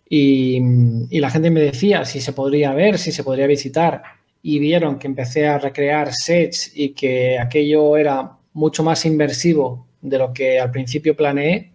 y, 0.06 0.60
la 1.18 1.30
gente 1.30 1.50
me 1.50 1.62
decía 1.62 2.04
si 2.04 2.20
se 2.20 2.34
podría 2.34 2.74
ver, 2.74 2.98
si 2.98 3.10
se 3.10 3.24
podría 3.24 3.46
visitar 3.46 4.02
y 4.42 4.58
vieron 4.58 4.98
que 4.98 5.06
empecé 5.06 5.46
a 5.46 5.56
recrear 5.56 6.12
sets 6.12 6.72
y 6.74 6.90
que 6.90 7.38
aquello 7.38 7.96
era 7.96 8.32
mucho 8.52 8.82
más 8.82 9.06
inversivo 9.06 9.86
de 10.02 10.18
lo 10.18 10.34
que 10.34 10.60
al 10.60 10.70
principio 10.70 11.16
planeé, 11.16 11.72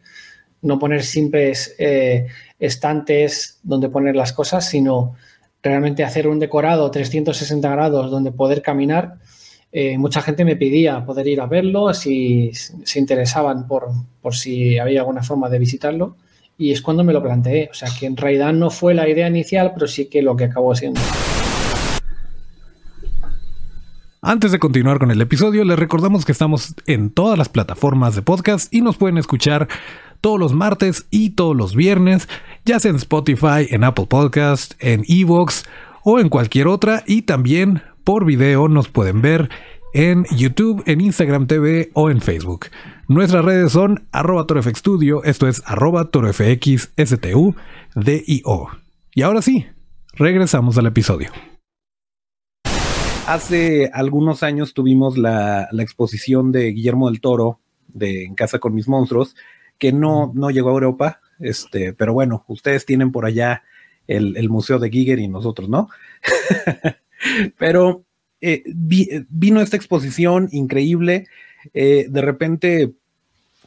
no 0.62 0.78
poner 0.78 1.02
simples 1.02 1.74
eh, 1.80 2.28
estantes 2.60 3.62
donde 3.64 3.90
poner 3.90 4.16
las 4.16 4.32
cosas, 4.32 4.70
sino 4.70 5.16
realmente 5.64 6.04
hacer 6.04 6.28
un 6.28 6.38
decorado 6.38 6.92
360 6.92 7.68
grados 7.68 8.12
donde 8.12 8.32
poder 8.32 8.62
caminar. 8.62 9.16
Eh, 9.78 9.98
mucha 9.98 10.22
gente 10.22 10.46
me 10.46 10.56
pedía 10.56 11.06
poder 11.06 11.28
ir 11.28 11.42
a 11.42 11.48
verlo, 11.48 11.94
si 11.94 12.50
se 12.54 12.98
interesaban 12.98 13.68
por, 13.68 13.90
por 14.22 14.34
si 14.34 14.78
había 14.78 15.02
alguna 15.02 15.22
forma 15.22 15.50
de 15.50 15.60
visitarlo. 15.60 16.16
Y 16.58 16.72
es 16.72 16.82
cuando 16.82 17.04
me 17.04 17.12
lo 17.12 17.22
planteé. 17.22 17.68
O 17.70 17.74
sea, 17.74 17.90
que 18.00 18.06
en 18.06 18.16
realidad 18.16 18.54
no 18.54 18.70
fue 18.70 18.94
la 18.94 19.10
idea 19.10 19.28
inicial, 19.28 19.74
pero 19.74 19.88
sí 19.88 20.06
que 20.06 20.22
lo 20.22 20.38
que 20.38 20.46
acabó 20.46 20.74
siendo. 20.76 21.02
Antes 24.22 24.54
de 24.54 24.60
continuar 24.60 24.98
con 24.98 25.12
el 25.12 25.20
episodio, 25.20 25.66
les 25.66 25.78
recordamos 25.78 26.24
que 26.24 26.32
estamos 26.32 26.74
en 26.88 27.10
todas 27.10 27.38
las 27.38 27.50
plataformas 27.50 28.16
de 28.16 28.22
podcast 28.22 28.74
y 28.74 28.80
nos 28.80 28.96
pueden 28.96 29.18
escuchar 29.18 29.68
todos 30.22 30.40
los 30.40 30.54
martes 30.54 31.06
y 31.12 31.32
todos 31.32 31.54
los 31.54 31.76
viernes, 31.76 32.30
ya 32.64 32.80
sea 32.80 32.92
en 32.92 32.96
Spotify, 32.96 33.68
en 33.70 33.84
Apple 33.84 34.08
Podcast, 34.08 34.76
en 34.80 35.04
Evox 35.06 35.66
o 36.06 36.22
en 36.22 36.30
cualquier 36.30 36.68
otra. 36.68 37.04
Y 37.06 37.24
también 37.24 37.82
por 38.06 38.24
video 38.24 38.70
nos 38.70 38.88
pueden 38.88 39.22
ver 39.22 39.50
en 39.94 40.26
YouTube, 40.26 40.84
en 40.86 41.02
Instagram 41.02 41.48
TV 41.48 41.90
o 41.94 42.10
en 42.12 42.22
Facebook. 42.22 42.68
Nuestras 43.08 43.44
redes 43.44 43.72
son 43.72 44.08
arroba 44.12 44.46
torfxstudio, 44.46 45.24
esto 45.24 45.48
es 45.48 45.64
arroba 45.66 46.12
torfxstu, 46.12 47.56
Y 49.14 49.22
ahora 49.24 49.42
sí, 49.42 49.66
regresamos 50.14 50.78
al 50.78 50.86
episodio. 50.86 51.32
Hace 53.28 53.90
algunos 53.92 54.44
años 54.44 54.76
tuvimos 54.76 55.18
la, 55.18 55.68
exposición 55.80 56.52
de 56.52 56.68
Guillermo 56.68 57.10
del 57.10 57.22
Toro 57.22 57.60
de 57.88 58.26
En 58.26 58.36
Casa 58.36 58.60
con 58.60 58.76
mis 58.76 58.88
monstruos, 58.88 59.36
que 59.80 59.92
no, 59.92 60.32
no 60.36 60.52
llegó 60.52 60.70
a 60.70 60.74
Europa, 60.74 61.22
este, 61.40 61.94
pero 61.94 62.14
bueno, 62.14 62.46
ustedes 62.48 62.86
tienen 62.86 63.12
por 63.12 63.26
allá 63.26 63.64
el, 64.08 64.50
Museo 64.50 64.78
de 64.78 64.92
Giger 64.92 65.18
y 65.18 65.28
nosotros 65.28 65.70
no. 65.70 65.90
pero 67.58 68.04
eh, 68.42 68.64
vino 69.30 69.62
esta 69.62 69.78
exposición 69.78 70.50
increíble. 70.52 71.28
Eh, 71.74 72.08
de 72.10 72.22
repente 72.22 72.92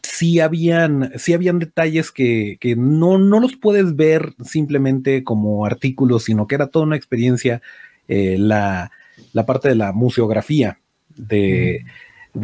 sí 0.03 0.41
habían, 0.41 1.13
sí 1.17 1.33
habían 1.33 1.59
detalles 1.59 2.13
que, 2.13 2.59
no, 2.77 3.19
no, 3.19 3.41
los 3.41 3.57
puedes 3.57 3.97
ver 3.97 4.35
simplemente 4.45 5.25
como 5.25 5.67
artículos, 5.67 6.25
sino 6.25 6.47
que 6.47 6.55
era 6.55 6.69
toda 6.69 6.87
una 6.87 6.97
experiencia. 6.97 7.61
Eh, 8.09 8.37
la, 8.39 8.91
la 9.33 9.47
parte 9.47 9.69
de 9.69 9.75
la 9.75 9.93
museografía, 9.93 10.79
de, 11.17 11.85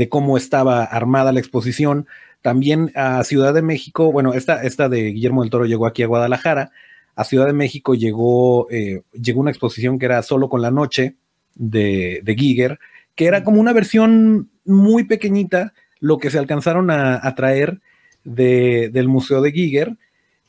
cómo 0.08 0.36
estaba 0.36 0.84
armada 0.84 1.32
la 1.32 1.40
exposición. 1.40 2.06
También 2.42 2.92
a 2.94 3.24
Ciudad 3.24 3.54
de 3.54 3.62
México, 3.62 4.12
bueno, 4.12 4.34
esta, 4.34 4.62
esta 4.62 4.88
de 4.88 5.12
Guillermo 5.12 5.42
del 5.42 5.50
Toro 5.50 5.64
llegó 5.64 5.86
aquí 5.86 6.02
a 6.02 6.06
Guadalajara. 6.06 6.72
A 7.16 7.24
Ciudad 7.24 7.46
de 7.46 7.52
México 7.52 7.94
llegó, 7.94 8.68
eh, 8.70 9.02
llegó 9.12 9.40
una 9.40 9.50
exposición 9.50 9.98
que 9.98 10.06
era 10.06 10.22
solo 10.22 10.48
con 10.48 10.62
la 10.62 10.70
noche 10.70 11.16
de, 11.54 12.20
de 12.22 12.34
Giger, 12.34 12.78
que 13.14 13.26
era 13.26 13.44
como 13.44 13.60
una 13.60 13.72
versión 13.72 14.50
muy 14.64 15.04
pequeñita, 15.04 15.72
lo 16.00 16.18
que 16.18 16.30
se 16.30 16.38
alcanzaron 16.38 16.90
a, 16.90 17.34
traer 17.34 17.80
del 18.24 19.08
Museo 19.08 19.40
de 19.40 19.52
Giger. 19.52 19.96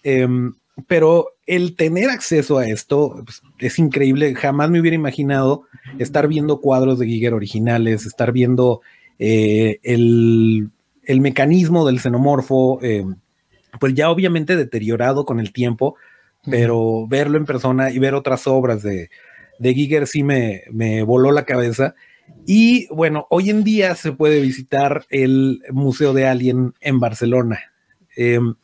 Em, 0.03 0.53
pero 0.87 1.29
el 1.45 1.75
tener 1.75 2.09
acceso 2.09 2.57
a 2.57 2.67
esto 2.67 3.21
pues, 3.23 3.41
es 3.59 3.79
increíble. 3.79 4.35
Jamás 4.35 4.69
me 4.69 4.79
hubiera 4.79 4.95
imaginado 4.95 5.63
estar 5.99 6.27
viendo 6.27 6.59
cuadros 6.59 6.99
de 6.99 7.07
Giger 7.07 7.33
originales, 7.33 8.05
estar 8.05 8.31
viendo 8.31 8.81
eh, 9.19 9.79
el, 9.83 10.71
mecanismo 11.07 11.85
del 11.85 11.99
xenomorfo, 11.99 12.79
eh, 12.81 13.05
pues 13.79 13.93
ya 13.93 14.09
obviamente 14.09 14.55
deteriorado 14.55 15.25
con 15.25 15.39
el 15.39 15.53
tiempo, 15.53 15.95
pero 16.49 17.07
verlo 17.07 17.37
en 17.37 17.45
persona 17.45 17.91
y 17.91 17.99
ver 17.99 18.13
otras 18.13 18.47
obras 18.47 18.83
de, 18.83 19.09
de 19.59 19.73
Giger 19.73 20.07
sí 20.07 20.23
me, 20.23 20.63
me 20.71 21.03
voló 21.03 21.31
la 21.31 21.45
cabeza. 21.45 21.95
Y 22.45 22.87
bueno, 22.93 23.27
hoy 23.29 23.49
en 23.49 23.63
día 23.63 23.95
se 23.95 24.11
puede 24.11 24.41
visitar 24.41 25.05
el 25.09 25.61
Museo 25.71 26.13
de 26.13 26.27
Alien 26.27 26.73
en 26.81 26.99
Barcelona. 26.99 27.59
Em, 28.15 28.55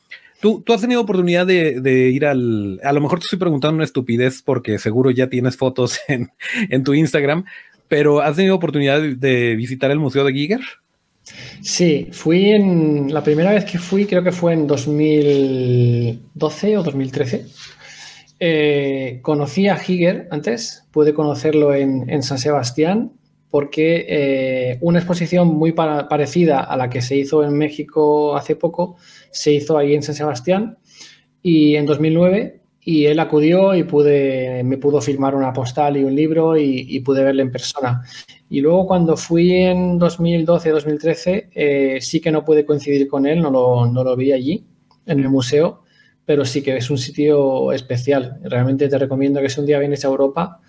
¿Tú, 0.42 0.64
has 0.74 0.82
tenido 0.82 1.02
oportunidad 1.02 1.46
de, 1.46 2.10
ir 2.10 2.26
al... 2.26 2.80
A 2.84 2.92
lo 2.94 3.02
mejor 3.02 3.20
te 3.20 3.26
estoy 3.26 3.38
preguntando 3.38 3.76
una 3.76 3.84
estupidez 3.84 4.42
porque 4.42 4.80
seguro 4.80 5.12
ya 5.12 5.28
tienes 5.30 5.56
fotos 5.56 6.00
en, 6.08 6.84
tu 6.84 6.96
Instagram, 6.96 7.46
pero 7.88 8.22
¿has 8.22 8.36
tenido 8.36 8.56
oportunidad 8.56 9.02
de, 9.02 9.56
visitar 9.56 9.92
el 9.92 10.00
Museo 10.00 10.24
de 10.24 10.34
Giger? 10.34 10.62
Sí, 11.62 12.10
fui 12.12 12.52
en... 12.52 13.14
La 13.14 13.24
primera 13.24 13.52
vez 13.52 13.66
que 13.66 13.78
fui 13.78 14.06
creo 14.06 14.24
que 14.24 14.32
fue 14.32 14.54
en 14.54 14.68
2012 14.68 16.78
o 16.78 16.84
2013. 16.84 17.46
Eh, 18.40 19.20
conocí 19.22 19.68
a 19.68 19.78
Giger 19.78 20.28
antes, 20.32 20.88
pude 20.92 21.14
conocerlo 21.14 21.76
en, 21.76 22.24
San 22.24 22.40
Sebastián 22.40 23.12
porque 23.52 24.06
eh, 24.10 24.78
una 24.82 24.98
exposición 24.98 25.50
muy 25.50 25.74
parecida 25.74 26.62
a 26.62 26.76
la 26.76 26.90
que 26.90 27.02
se 27.02 27.18
hizo 27.18 27.44
en 27.44 27.56
México 27.56 28.36
hace 28.36 28.56
poco 28.56 28.96
se 29.30 29.52
hizo 29.52 29.78
ahí 29.78 29.94
en 29.94 30.02
San 30.02 30.16
Sebastián 30.16 30.80
y 31.44 31.76
en 31.76 31.86
2009 31.86 32.61
y 32.84 33.06
él 33.06 33.20
acudió 33.20 33.76
y 33.76 33.84
pude, 33.84 34.64
me 34.64 34.78
pudo 34.78 35.02
firmar 35.02 35.36
una 35.36 35.54
postal 35.54 35.98
y 35.98 36.04
un 36.04 36.16
libro 36.16 36.58
y, 36.58 37.00
pude 37.02 37.24
verle 37.24 37.44
en 37.44 37.52
persona. 37.52 38.02
Y 38.50 38.62
luego 38.62 38.88
cuando 38.88 39.16
fui 39.16 39.54
en 39.54 40.00
2012-2013 40.00 41.50
eh, 41.54 42.00
sí 42.02 42.20
que 42.20 42.32
no 42.32 42.44
pude 42.44 42.66
coincidir 42.66 43.08
con 43.08 43.26
él, 43.26 43.42
no 43.42 43.52
lo, 43.52 43.86
no 43.86 44.04
lo 44.04 44.16
vi 44.16 44.32
allí 44.32 44.66
en 45.06 45.20
el 45.20 45.30
museo, 45.30 45.84
pero 46.26 46.44
sí 46.44 46.62
que 46.62 46.78
es 46.78 46.90
un 46.90 46.98
sitio 46.98 47.72
especial. 47.72 48.40
Realmente 48.44 48.90
te 48.90 48.98
recomiendo 48.98 49.42
que 49.42 49.50
si 49.50 49.60
un 49.60 49.68
día 49.68 49.80
vienes 49.80 50.04
a 50.04 50.08
Europa, 50.08 50.60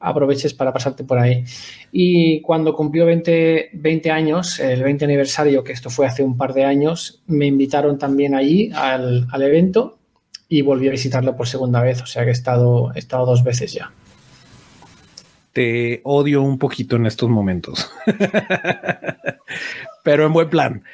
aproveches 0.00 0.54
para 0.54 0.72
pasarte 0.72 1.04
por 1.04 1.18
ahí. 1.18 1.44
Y 1.92 2.40
cuando 2.40 2.74
cumplió 2.74 3.06
20, 3.06 3.70
20 3.74 4.10
años, 4.10 4.58
el 4.58 4.82
20 4.82 5.04
aniversario, 5.04 5.62
que 5.62 5.72
esto 5.72 5.90
fue 5.90 6.06
hace 6.06 6.24
un 6.24 6.36
par 6.36 6.54
de 6.54 6.64
años, 6.64 7.22
me 7.28 7.46
invitaron 7.46 7.98
también 7.98 8.34
allí 8.34 8.70
al, 8.74 9.28
al 9.30 9.42
evento 9.42 10.01
y 10.52 10.60
volví 10.60 10.86
a 10.86 10.90
visitarlo 10.90 11.34
por 11.34 11.48
segunda 11.48 11.80
vez, 11.80 12.02
o 12.02 12.06
sea 12.06 12.24
que 12.24 12.28
he 12.28 12.32
estado, 12.32 12.92
estado 12.94 13.24
dos 13.24 13.42
veces 13.42 13.72
ya. 13.72 13.90
Te 15.54 16.02
odio 16.04 16.42
un 16.42 16.58
poquito 16.58 16.96
en 16.96 17.06
estos 17.06 17.30
momentos, 17.30 17.90
pero 20.04 20.26
en 20.26 20.32
buen 20.34 20.50
plan. 20.50 20.84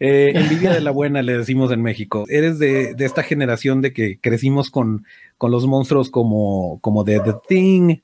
Eh, 0.00 0.32
envidia 0.34 0.74
de 0.74 0.82
la 0.82 0.90
buena, 0.90 1.22
le 1.22 1.38
decimos 1.38 1.72
en 1.72 1.80
México. 1.80 2.26
Eres 2.28 2.58
de, 2.58 2.94
esta 2.98 3.22
generación 3.22 3.80
de 3.80 3.94
que 3.94 4.20
crecimos 4.20 4.70
con, 4.70 5.06
con 5.38 5.50
los 5.50 5.66
monstruos 5.66 6.10
como, 6.10 6.78
como 6.82 7.02
de 7.02 7.18
The 7.20 7.34
Thing, 7.48 7.96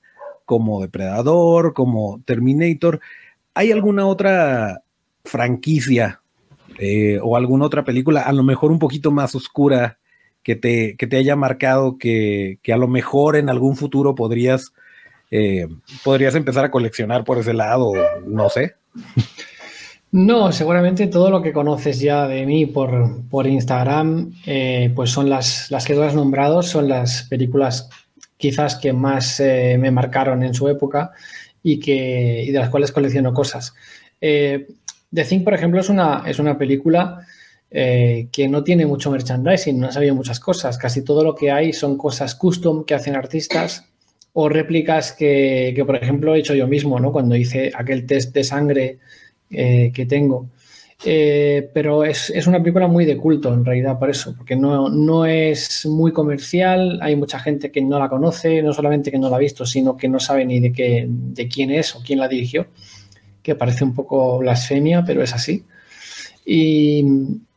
como 0.47 0.81
Depredador, 0.81 1.75
como 1.75 2.23
Terminator. 2.25 3.01
¿Hay 3.53 3.71
alguna 3.71 4.07
otra 4.07 4.81
franquicia 5.27 6.23
eh, 6.79 7.19
o 7.23 7.37
alguna 7.37 7.67
otra 7.67 7.85
película, 7.85 8.23
a 8.23 8.33
lo 8.33 8.43
mejor 8.43 8.73
un 8.73 8.79
poquito 8.79 9.11
más 9.11 9.35
oscura, 9.35 9.99
que 10.43 10.57
te, 10.57 10.97
que 10.97 11.07
te 11.07 11.17
haya 11.17 11.37
marcado, 11.37 11.99
que, 11.99 12.59
que, 12.63 12.73
a 12.73 12.77
lo 12.77 12.89
mejor 12.89 13.37
en 13.37 13.49
algún 13.49 13.77
futuro 13.77 14.15
podrías, 14.15 14.73
eh, 15.31 15.67
podrías 16.03 16.35
empezar 16.35 16.65
a 16.65 16.71
coleccionar 16.71 17.25
por 17.25 17.39
ese 17.39 17.55
lado? 17.55 17.93
No 18.27 18.49
sé. 18.49 18.75
No, 20.11 20.53
seguramente 20.53 21.07
todo 21.07 21.31
lo 21.31 21.41
que 21.41 21.53
conoces 21.53 22.01
ya 22.01 22.27
de 22.27 22.45
mí 22.45 22.67
por, 22.67 23.23
por 23.31 23.47
Instagram, 23.47 24.33
eh, 24.45 24.93
pues 24.95 25.11
son 25.11 25.31
las, 25.31 25.71
las 25.71 25.87
que 25.87 25.95
tú 25.95 26.03
has 26.03 26.15
nombrado, 26.15 26.63
son 26.63 26.89
las 26.89 27.23
películas 27.25 27.89
quizás 28.37 28.77
que 28.77 28.93
más 28.93 29.41
eh, 29.41 29.79
me 29.81 29.91
marcaron 29.91 30.43
en 30.43 30.53
su 30.53 30.69
época 30.69 31.13
y, 31.63 31.79
que, 31.79 32.45
y 32.47 32.51
de 32.51 32.59
las 32.59 32.69
cuales 32.69 32.93
colecciono 32.93 33.33
cosas. 33.33 33.73
The 34.21 35.25
Thing, 35.25 35.45
por 35.45 35.55
ejemplo, 35.55 35.81
es 35.81 35.89
una, 35.89 36.25
es 36.27 36.39
una 36.39 36.59
película 36.59 37.27
eh, 37.75 38.29
que 38.31 38.49
no 38.49 38.63
tiene 38.63 38.85
mucho 38.85 39.11
merchandising, 39.11 39.81
no 39.81 39.91
sabía 39.91 40.13
muchas 40.13 40.39
cosas. 40.41 40.77
Casi 40.77 41.03
todo 41.03 41.25
lo 41.25 41.35
que 41.35 41.51
hay 41.51 41.73
son 41.73 41.97
cosas 41.97 42.35
custom 42.35 42.85
que 42.85 42.93
hacen 42.93 43.15
artistas 43.15 43.87
o 44.35 44.49
réplicas 44.51 45.13
que, 45.13 45.73
que 45.75 45.85
por 45.85 45.97
ejemplo, 45.97 46.35
he 46.35 46.41
hecho 46.41 46.55
yo 46.55 46.67
mismo, 46.67 47.01
¿no? 47.01 47.13
Cuando 47.13 47.35
hice 47.35 47.73
aquel 47.75 48.05
test 48.05 48.35
de 48.35 48.45
sangre 48.45 48.99
eh, 49.51 49.91
que 49.95 50.05
tengo. 50.05 50.49
Eh, 51.05 51.71
pero 51.73 52.05
es, 52.05 52.31
es, 52.31 52.47
una 52.47 52.59
película 52.59 52.87
muy 52.87 53.07
de 53.07 53.17
culto 53.17 53.53
en 53.53 53.65
realidad 53.65 53.99
por 53.99 54.11
eso, 54.11 54.35
porque 54.37 54.55
no, 54.55 54.89
no, 54.89 55.27
es 55.27 55.85
muy 55.87 56.13
comercial, 56.13 57.01
hay 57.03 57.17
mucha 57.17 57.41
gente 57.41 57.73
que 57.73 57.81
no 57.81 57.99
la 57.99 58.09
conoce, 58.09 58.63
no 58.63 58.73
solamente 58.73 59.11
que 59.11 59.19
no 59.19 59.29
la 59.29 59.37
ha 59.37 59.41
visto, 59.41 59.67
sino 59.67 59.97
que 59.97 60.09
no 60.09 60.21
sabe 60.21 60.45
ni 60.45 60.61
de, 60.61 60.73
qué, 60.73 61.07
de 61.09 61.49
quién 61.49 61.73
es 61.73 61.97
o 61.97 62.03
quién 62.05 62.21
la 62.21 62.29
dirigió, 62.29 62.67
que 63.43 63.57
parece 63.57 63.83
un 63.83 63.95
poco 63.95 64.39
blasfemia, 64.39 65.05
pero 65.05 65.23
es 65.23 65.33
así. 65.33 65.65
Y, 66.47 67.05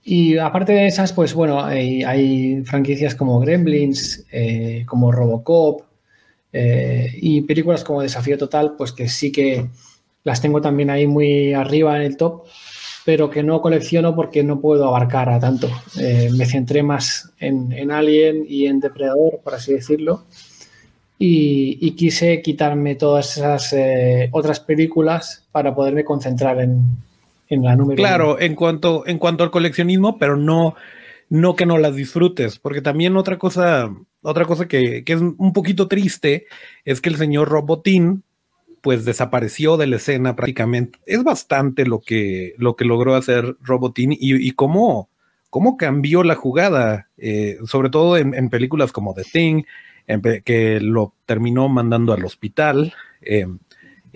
y 0.07 0.37
aparte 0.37 0.71
de 0.71 0.85
esas, 0.85 1.13
pues 1.13 1.33
bueno, 1.33 1.65
hay, 1.65 2.61
franquicias 2.63 3.15
como 3.15 3.39
Gremlins, 3.39 4.23
eh, 4.31 4.83
como 4.85 5.11
Robocop 5.11 5.81
eh, 6.53 7.09
y 7.15 7.41
películas 7.41 7.83
como 7.83 8.03
Desafío 8.03 8.37
Total, 8.37 8.75
pues 8.77 8.91
que 8.91 9.09
sí 9.09 9.31
que 9.31 9.67
las 10.23 10.41
tengo 10.41 10.61
también 10.61 10.91
ahí 10.91 11.07
muy 11.07 11.55
arriba 11.55 11.95
en 11.95 12.03
el 12.03 12.17
top, 12.17 12.43
pero 13.03 13.31
que 13.31 13.41
no 13.41 13.61
colecciono 13.61 14.15
porque 14.15 14.43
no 14.43 14.61
puedo 14.61 14.87
abarcar 14.87 15.27
a 15.27 15.39
tanto. 15.39 15.71
Eh, 15.99 16.29
me 16.37 16.45
centré 16.45 16.83
más 16.83 17.31
en, 17.39 17.71
en, 17.73 17.89
Alien 17.89 18.45
y 18.47 18.67
en 18.67 18.79
Depredador, 18.79 19.39
por 19.43 19.55
así 19.55 19.73
decirlo, 19.73 20.25
y, 21.17 21.79
y 21.81 21.95
quise 21.95 22.43
quitarme 22.43 22.93
todas 22.93 23.37
esas 23.37 23.73
eh, 23.73 24.29
otras 24.33 24.59
películas 24.59 25.47
para 25.51 25.73
poderme 25.73 26.05
concentrar 26.05 26.61
en, 26.61 26.83
Claro, 27.95 28.39
en 28.39 28.55
cuanto, 28.55 29.05
en 29.07 29.19
cuanto 29.19 29.43
al 29.43 29.51
coleccionismo, 29.51 30.17
pero 30.17 30.35
no, 30.37 30.75
no 31.29 31.55
que 31.55 31.65
no 31.65 31.77
las 31.77 31.95
disfrutes, 31.95 32.59
porque 32.59 32.81
también 32.81 33.17
otra 33.17 33.37
cosa, 33.37 33.93
otra 34.21 34.45
cosa 34.45 34.67
que, 34.67 35.03
que 35.03 35.13
es 35.13 35.21
un 35.21 35.53
poquito 35.53 35.87
triste 35.87 36.45
es 36.85 37.01
que 37.01 37.09
el 37.09 37.17
señor 37.17 37.49
Robotín 37.49 38.23
pues 38.85 39.03
desapareció 39.03 39.77
de 39.77 39.87
la 39.87 39.95
escena 39.95 40.35
prácticamente. 40.35 40.99
Es 41.07 41.23
bastante 41.23 41.87
lo 41.87 42.01
que, 42.01 42.53
lo 42.59 42.75
que 42.75 42.85
logró 42.85 43.15
hacer 43.15 43.55
Robotín 43.59 44.11
y, 44.11 44.17
y 44.19 44.51
cómo, 44.51 45.09
cómo, 45.49 45.75
cambió 45.75 46.21
la 46.21 46.35
jugada, 46.35 47.09
eh, 47.17 47.57
sobre 47.65 47.89
todo 47.89 48.15
en, 48.15 48.47
películas 48.51 48.91
como 48.91 49.15
The 49.15 49.23
Thing, 49.23 49.63
que 50.45 50.79
lo 50.81 51.15
terminó 51.25 51.67
mandando 51.67 52.13
al 52.13 52.23
hospital. 52.25 52.93
Eh, 53.21 53.47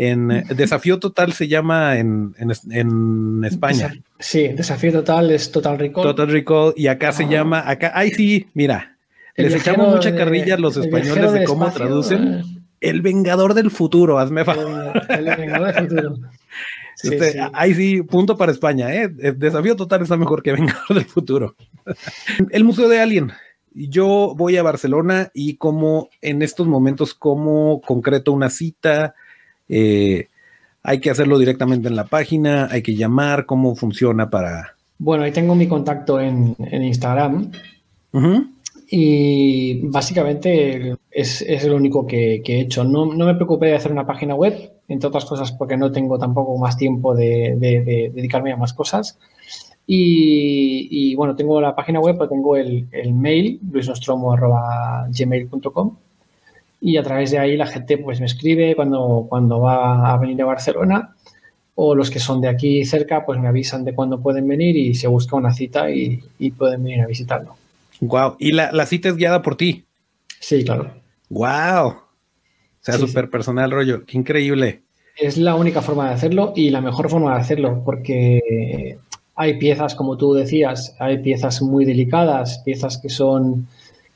en 0.01 0.45
Desafío 0.55 0.99
Total 0.99 1.33
se 1.33 1.47
llama 1.47 1.97
en, 1.97 2.33
en 2.71 3.43
España. 3.43 3.93
Sí, 4.19 4.47
Desafío 4.49 4.91
Total 4.91 5.29
es 5.31 5.51
Total 5.51 5.77
Recall. 5.77 6.03
Total 6.03 6.27
Recall, 6.29 6.73
y 6.75 6.87
acá 6.87 7.09
ah. 7.09 7.13
se 7.13 7.27
llama, 7.27 7.63
acá, 7.69 7.91
ay 7.93 8.11
sí, 8.11 8.47
mira, 8.53 8.97
el 9.35 9.45
les 9.45 9.55
echamos 9.55 9.93
mucha 9.93 10.15
carrilla 10.15 10.55
a 10.55 10.57
los 10.57 10.77
españoles 10.77 11.33
de, 11.33 11.39
de 11.39 11.45
cómo 11.45 11.67
espacio, 11.67 11.85
traducen. 11.85 12.33
Eh 12.33 12.59
el 12.81 13.01
Vengador 13.01 13.53
del 13.53 13.71
Futuro, 13.71 14.19
hazme 14.19 14.45
favor. 14.45 14.93
El, 15.09 15.27
el 15.27 15.35
Vengador 15.35 15.73
del 15.73 15.89
Futuro. 15.89 16.15
Sí, 17.01 17.13
este, 17.13 17.31
sí. 17.31 17.37
Ahí 17.53 17.73
sí, 17.75 18.01
punto 18.01 18.35
para 18.35 18.51
España, 18.51 18.93
¿eh? 18.93 19.09
El 19.19 19.39
desafío 19.39 19.77
total 19.77 20.01
está 20.01 20.17
mejor 20.17 20.43
que 20.43 20.51
Vengador 20.51 20.95
del 20.95 21.05
Futuro. 21.05 21.55
el 22.51 22.65
Museo 22.65 22.89
de 22.89 22.99
Alien. 22.99 23.31
Yo 23.71 24.33
voy 24.35 24.57
a 24.57 24.63
Barcelona 24.63 25.31
y 25.33 25.55
como 25.55 26.09
en 26.21 26.41
estos 26.41 26.67
momentos, 26.67 27.13
como 27.13 27.79
concreto 27.79 28.33
una 28.33 28.49
cita, 28.49 29.15
eh, 29.69 30.27
hay 30.83 30.99
que 30.99 31.09
hacerlo 31.09 31.37
directamente 31.37 31.87
en 31.87 31.95
la 31.95 32.05
página, 32.05 32.67
hay 32.71 32.81
que 32.81 32.95
llamar, 32.95 33.45
cómo 33.45 33.75
funciona 33.75 34.29
para... 34.29 34.75
Bueno, 34.97 35.23
ahí 35.23 35.31
tengo 35.31 35.55
mi 35.55 35.67
contacto 35.67 36.19
en, 36.19 36.55
en 36.59 36.83
Instagram. 36.83 37.51
Uh 38.11 38.19
-huh. 38.19 38.47
Y 38.91 39.81
básicamente 39.87 40.95
es, 41.11 41.43
es 41.43 41.63
lo 41.65 41.75
único 41.75 42.07
que, 42.07 42.41
que 42.43 42.57
he 42.57 42.61
hecho. 42.61 42.83
No, 42.83 43.05
no, 43.05 43.25
me 43.25 43.35
preocupé 43.35 43.67
de 43.67 43.75
hacer 43.75 43.91
una 43.91 44.07
página 44.07 44.33
web, 44.33 44.71
entre 44.87 45.07
otras 45.07 45.25
cosas 45.25 45.51
porque 45.51 45.77
no 45.77 45.91
tengo 45.91 46.17
tampoco 46.17 46.57
más 46.57 46.75
tiempo 46.75 47.13
de, 47.13 47.55
de, 47.57 47.83
de 47.83 48.11
dedicarme 48.13 48.51
a 48.51 48.57
más 48.57 48.73
cosas. 48.73 49.19
Y, 49.85 50.87
y, 50.91 51.13
bueno, 51.15 51.35
tengo 51.35 51.61
la 51.61 51.75
página 51.75 51.99
web, 51.99 52.15
pero 52.17 52.29
tengo 52.29 52.55
el, 52.55 52.87
el 52.91 53.13
mail, 53.13 53.59
luisnostromo.gmail.com 53.71 55.95
y 56.81 56.97
a 56.97 57.03
través 57.03 57.31
de 57.31 57.39
ahí 57.39 57.57
la 57.57 57.67
gente 57.67 57.97
pues 57.97 58.19
me 58.19 58.25
escribe 58.25 58.75
cuando, 58.75 59.25
cuando 59.29 59.59
va 59.59 60.13
a 60.13 60.17
venir 60.17 60.41
a 60.41 60.45
Barcelona 60.45 61.15
o 61.75 61.95
los 61.95 62.09
que 62.09 62.19
son 62.19 62.41
de 62.41 62.49
aquí 62.49 62.85
cerca 62.85 63.25
pues 63.25 63.39
me 63.39 63.47
avisan 63.47 63.83
de 63.83 63.93
cuándo 63.93 64.21
pueden 64.21 64.47
venir 64.47 64.75
y 64.77 64.95
se 64.95 65.07
busca 65.07 65.35
una 65.35 65.53
cita 65.53 65.91
y, 65.91 66.21
y 66.39 66.51
pueden 66.51 66.83
venir 66.83 67.01
a 67.01 67.07
visitarlo. 67.07 67.55
Wow. 67.99 68.35
¿Y 68.39 68.51
la, 68.51 68.71
la, 68.71 68.85
cita 68.85 69.09
es 69.09 69.17
guiada 69.17 69.41
por 69.41 69.55
ti? 69.55 69.85
Sí, 70.39 70.63
claro. 70.63 70.91
Wow. 71.29 71.87
O 71.87 72.81
sea, 72.81 72.95
súper 72.97 73.25
sí. 73.25 73.31
personal 73.31 73.71
rollo. 73.71 74.05
Qué 74.05 74.17
increíble. 74.17 74.81
Es 75.17 75.37
la 75.37 75.55
única 75.55 75.81
forma 75.81 76.07
de 76.07 76.15
hacerlo 76.15 76.53
y 76.55 76.69
la 76.69 76.79
mejor 76.79 77.09
forma 77.09 77.35
de 77.35 77.41
hacerlo 77.41 77.81
porque 77.83 78.97
hay 79.35 79.57
piezas, 79.57 79.95
como 79.95 80.17
tú 80.17 80.33
decías, 80.33 80.95
hay 80.99 81.19
piezas 81.19 81.61
muy 81.61 81.85
delicadas, 81.85 82.61
piezas 82.65 82.97
que 82.97 83.09
son, 83.09 83.67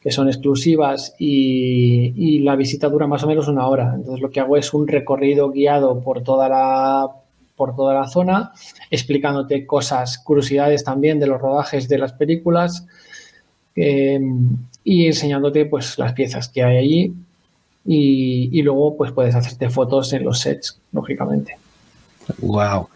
que 0.04 0.12
son 0.12 0.28
exclusivas 0.28 1.16
y, 1.18 2.40
la 2.40 2.58
visita 2.58 2.90
dura 2.90 3.08
más 3.08 3.24
o 3.24 3.28
menos 3.28 3.48
una 3.48 3.66
hora. 3.68 3.94
Entonces 3.96 4.22
lo 4.22 4.30
que 4.30 4.42
hago 4.42 4.58
es 4.58 4.74
un 4.74 4.86
recorrido 4.86 5.50
guiado 5.50 6.02
por 6.02 6.24
toda 6.24 6.50
la 6.50 7.08
por 7.56 7.76
toda 7.76 7.94
la 7.94 8.08
zona, 8.08 8.52
explicándote 8.90 9.66
cosas, 9.66 10.18
curiosidades 10.18 10.84
también 10.84 11.20
de 11.20 11.28
los 11.28 11.40
rodajes 11.40 11.88
de 11.88 12.00
las 12.00 12.12
películas, 12.12 12.86
eh, 13.76 14.20
y 14.84 15.06
enseñándote 15.06 15.68
pues 15.68 15.98
las 16.00 16.14
piezas 16.14 16.50
que 16.50 16.64
hay 16.64 16.78
allí 16.78 17.14
y, 17.86 18.62
luego 18.64 18.98
pues 18.98 19.12
puedes 19.12 19.36
hacerte 19.36 19.70
fotos 19.70 20.12
en 20.14 20.24
los 20.24 20.40
sets, 20.40 20.80
lógicamente. 20.92 21.56
Wow. 22.40 22.90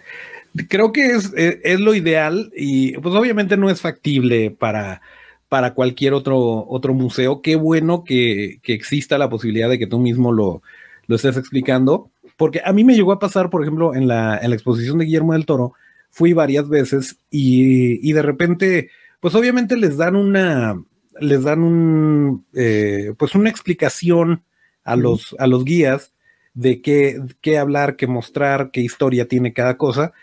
Creo 0.67 0.91
que 0.91 1.11
es, 1.11 1.31
es, 1.35 1.79
lo 1.79 1.93
ideal 1.93 2.51
y 2.55 2.93
pues 2.97 3.13
obviamente 3.13 3.57
no 3.57 3.69
es 3.69 3.79
factible 3.79 4.49
para, 4.49 5.01
para 5.49 5.73
cualquier 5.73 6.13
otro, 6.13 6.65
otro 6.67 6.93
museo. 6.93 7.41
Qué 7.41 7.55
bueno 7.55 8.03
que, 8.03 8.59
que 8.63 8.73
exista 8.73 9.17
la 9.17 9.29
posibilidad 9.29 9.69
de 9.69 9.79
que 9.79 9.87
tú 9.87 9.99
mismo 9.99 10.31
lo, 10.31 10.61
lo, 11.07 11.15
estés 11.15 11.37
explicando, 11.37 12.11
porque 12.35 12.61
a 12.63 12.73
mí 12.73 12.83
me 12.83 12.95
llegó 12.95 13.11
a 13.11 13.19
pasar, 13.19 13.49
por 13.49 13.61
ejemplo, 13.61 13.95
en 13.95 14.07
la, 14.07 14.37
en 14.37 14.49
la 14.49 14.55
exposición 14.55 14.97
de 14.97 15.05
Guillermo 15.05 15.33
del 15.33 15.45
Toro, 15.45 15.73
fui 16.09 16.33
varias 16.33 16.67
veces 16.67 17.17
y, 17.29 18.07
y 18.07 18.13
de 18.13 18.21
repente 18.21 18.89
pues 19.19 19.35
obviamente 19.35 19.77
les 19.77 19.97
dan 19.97 20.15
una, 20.15 20.81
les 21.19 21.43
dan 21.43 21.63
un, 21.63 22.45
eh, 22.53 23.13
pues 23.17 23.35
una 23.35 23.49
explicación 23.49 24.43
a 24.83 24.95
los, 24.95 25.35
a 25.39 25.47
los 25.47 25.65
guías 25.65 26.13
de 26.53 26.81
qué, 26.81 27.19
qué 27.41 27.57
hablar, 27.57 27.95
qué 27.95 28.07
mostrar, 28.07 28.71
qué 28.71 28.81
historia 28.81 29.27
tiene 29.27 29.53
cada 29.53 29.77
cosa, 29.77 30.13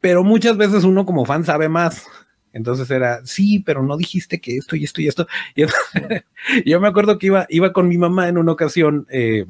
pero 0.00 0.22
muchas 0.22 0.56
veces 0.56 0.84
uno 0.84 1.06
como 1.06 1.24
fan 1.24 1.44
sabe 1.44 1.68
más. 1.68 2.06
Entonces 2.54 2.88
era, 2.90 3.20
sí, 3.26 3.58
pero 3.58 3.82
no 3.82 3.96
dijiste 3.96 4.40
que 4.40 4.56
esto 4.56 4.76
y 4.76 4.84
esto 4.84 5.02
y 5.02 5.08
esto. 5.08 5.26
Y 5.54 5.64
yo 6.70 6.80
me 6.80 6.88
acuerdo 6.88 7.18
que 7.18 7.26
iba, 7.26 7.46
iba 7.50 7.72
con 7.72 7.88
mi 7.88 7.98
mamá 7.98 8.28
en 8.28 8.38
una 8.38 8.52
ocasión, 8.52 9.06
eh, 9.10 9.44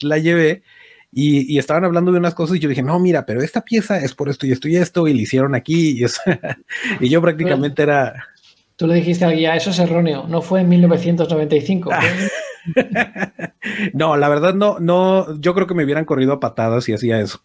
la 0.00 0.18
llevé 0.18 0.62
y, 1.10 1.58
estaban 1.58 1.84
hablando 1.84 2.12
de 2.12 2.18
unas 2.18 2.34
cosas 2.34 2.56
y 2.56 2.60
yo 2.60 2.68
dije, 2.68 2.82
no, 2.82 2.98
mira, 3.00 3.24
pero 3.26 3.42
esta 3.42 3.62
pieza 3.62 3.98
es 3.98 4.14
por 4.14 4.28
esto 4.28 4.46
y 4.46 4.52
esto 4.52 4.68
y 4.68 4.76
esto 4.76 5.08
y 5.08 5.14
le 5.14 5.22
hicieron 5.22 5.54
aquí. 5.54 6.02
Y, 6.02 6.04
y 7.04 7.08
yo 7.08 7.20
prácticamente 7.22 7.82
era... 7.82 8.28
Tú 8.76 8.86
le 8.86 8.94
dijiste 8.94 9.24
al 9.24 9.34
guía, 9.34 9.56
eso 9.56 9.70
es 9.70 9.78
erróneo, 9.78 10.26
no 10.28 10.42
fue 10.42 10.60
en 10.60 10.68
1995. 10.68 11.90
no, 13.94 14.16
la 14.16 14.28
verdad 14.28 14.54
no, 14.54 14.78
no, 14.78 15.38
yo 15.40 15.54
creo 15.54 15.66
que 15.66 15.74
me 15.74 15.84
hubieran 15.84 16.04
corrido 16.04 16.32
a 16.32 16.40
patadas 16.40 16.84
si 16.84 16.92
hacía 16.92 17.20
eso. 17.20 17.40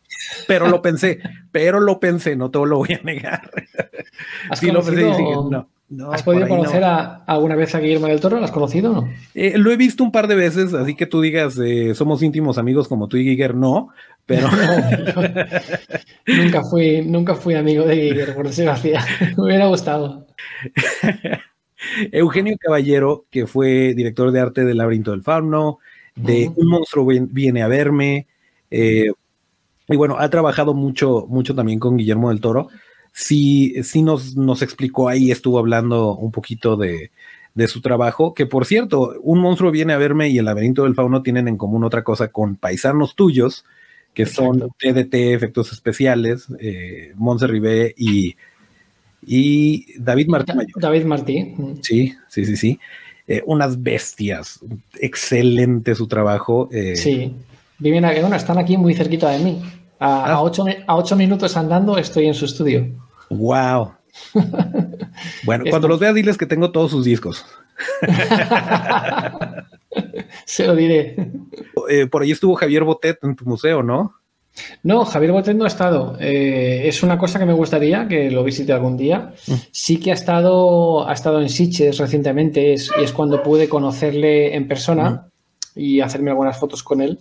Pero 0.47 0.67
lo 0.67 0.81
pensé, 0.81 1.19
pero 1.51 1.79
lo 1.79 1.99
pensé, 1.99 2.35
no 2.35 2.51
te 2.51 2.59
lo 2.59 2.77
voy 2.77 2.93
a 2.93 3.03
negar. 3.03 3.49
sí, 4.53 4.71
lo 4.71 4.81
pensé 4.81 5.01
y 5.01 5.11
dije, 5.11 5.35
no. 5.49 5.69
¿Has 6.11 6.23
podido 6.23 6.47
conocer 6.47 6.83
alguna 6.83 7.55
vez 7.55 7.75
a 7.75 7.79
Guillermo 7.79 8.07
del 8.07 8.19
Toro? 8.19 8.39
¿Lo 8.39 8.45
has 8.45 8.51
conocido 8.51 8.91
o 8.91 8.95
no? 8.95 9.09
Eh, 9.35 9.55
lo 9.57 9.71
he 9.71 9.77
visto 9.77 10.03
un 10.03 10.11
par 10.11 10.27
de 10.27 10.35
veces, 10.35 10.73
así 10.73 10.95
que 10.95 11.05
tú 11.05 11.21
digas, 11.21 11.59
eh, 11.63 11.93
somos 11.93 12.23
íntimos 12.23 12.57
amigos 12.57 12.87
como 12.87 13.07
tú 13.07 13.17
y 13.17 13.23
Giger, 13.23 13.53
no, 13.53 13.89
pero... 14.25 14.49
nunca, 16.27 16.63
fui, 16.63 17.03
nunca 17.05 17.35
fui 17.35 17.53
amigo 17.53 17.85
de 17.85 17.97
Giger, 17.97 18.33
por 18.33 18.47
decirlo 18.47 18.71
así. 18.71 18.93
Me 19.37 19.43
hubiera 19.43 19.67
gustado. 19.67 20.25
Eugenio 22.11 22.55
Caballero, 22.59 23.25
que 23.29 23.47
fue 23.47 23.93
director 23.93 24.31
de 24.31 24.39
arte 24.39 24.65
del 24.65 24.77
Laberinto 24.77 25.11
del 25.11 25.23
Fauno, 25.23 25.79
de 26.15 26.49
Un 26.55 26.67
monstruo 26.67 27.05
viene 27.05 27.61
a 27.61 27.67
verme, 27.67 28.27
eh, 28.71 29.11
y 29.87 29.95
bueno, 29.95 30.17
ha 30.17 30.29
trabajado 30.29 30.73
mucho, 30.73 31.25
mucho 31.27 31.53
también 31.53 31.79
con 31.79 31.97
Guillermo 31.97 32.29
del 32.29 32.41
Toro. 32.41 32.69
Sí, 33.11 33.83
sí 33.83 34.01
nos, 34.01 34.35
nos 34.35 34.61
explicó 34.61 35.07
ahí, 35.07 35.31
estuvo 35.31 35.59
hablando 35.59 36.15
un 36.15 36.31
poquito 36.31 36.75
de, 36.75 37.11
su 37.67 37.81
trabajo, 37.81 38.33
que 38.33 38.45
por 38.45 38.65
cierto, 38.65 39.13
un 39.21 39.39
monstruo 39.39 39.71
viene 39.71 39.93
a 39.93 39.97
verme 39.97 40.27
y 40.29 40.37
el 40.37 40.45
laberinto 40.45 40.83
del 40.83 40.95
fauno 40.95 41.23
tienen 41.23 41.47
en 41.47 41.57
común 41.57 41.85
otra 41.85 42.03
cosa 42.03 42.27
con 42.29 42.57
paisanos 42.57 43.15
tuyos, 43.15 43.63
que 44.13 44.25
son 44.25 44.59
TDT, 44.77 45.13
efectos 45.33 45.71
especiales, 45.71 46.47
eh, 46.59 47.13
Monse 47.15 47.47
Ribé 47.47 47.93
y, 47.97 48.35
y 49.25 49.99
David 49.99 50.27
Martí. 50.27 50.53
David 50.75 51.05
Martí. 51.05 51.55
Sí, 51.81 52.13
sí, 52.27 52.45
sí, 52.45 52.57
sí. 52.57 52.79
Eh, 53.27 53.41
unas 53.45 53.81
bestias. 53.81 54.59
Excelente 54.99 55.95
su 55.95 56.07
trabajo. 56.07 56.69
Eh. 56.71 56.95
Sí. 56.95 57.33
Viven 57.79 58.05
aquí, 58.05 58.21
bueno, 58.21 58.35
están 58.35 58.57
aquí 58.57 58.77
muy 58.77 58.93
cerquita 58.93 59.29
de 59.31 59.39
mí. 59.39 59.61
A, 59.99 60.33
a, 60.33 60.41
ocho, 60.41 60.65
a 60.87 60.95
ocho 60.95 61.15
minutos 61.15 61.57
andando 61.57 61.97
estoy 61.97 62.27
en 62.27 62.33
su 62.33 62.45
estudio. 62.45 62.87
Wow. 63.29 63.93
bueno, 65.43 65.65
cuando 65.69 65.87
los 65.87 65.99
vea, 65.99 66.13
diles 66.13 66.37
que 66.37 66.45
tengo 66.45 66.71
todos 66.71 66.91
sus 66.91 67.05
discos. 67.05 67.45
Se 70.45 70.67
lo 70.67 70.75
diré. 70.75 71.15
Eh, 71.89 72.07
por 72.07 72.21
ahí 72.21 72.31
estuvo 72.31 72.55
Javier 72.55 72.83
Botet 72.83 73.23
en 73.23 73.35
tu 73.35 73.45
museo, 73.45 73.83
¿no? 73.83 74.13
No, 74.83 75.05
Javier 75.05 75.31
Botet 75.31 75.55
no 75.55 75.65
ha 75.65 75.67
estado. 75.67 76.17
Eh, 76.19 76.83
es 76.85 77.03
una 77.03 77.17
cosa 77.17 77.39
que 77.39 77.45
me 77.45 77.53
gustaría 77.53 78.07
que 78.07 78.31
lo 78.31 78.43
visite 78.43 78.71
algún 78.71 78.97
día. 78.97 79.33
Mm. 79.47 79.53
Sí 79.71 79.97
que 79.97 80.11
ha 80.11 80.13
estado, 80.13 81.07
ha 81.07 81.13
estado 81.13 81.41
en 81.41 81.49
Siches 81.49 81.97
recientemente 81.97 82.73
y 82.73 83.03
es 83.03 83.11
cuando 83.11 83.43
pude 83.43 83.67
conocerle 83.67 84.55
en 84.55 84.67
persona 84.67 85.27
mm. 85.75 85.79
y 85.79 86.01
hacerme 86.01 86.31
algunas 86.31 86.57
fotos 86.57 86.83
con 86.83 87.01
él 87.01 87.19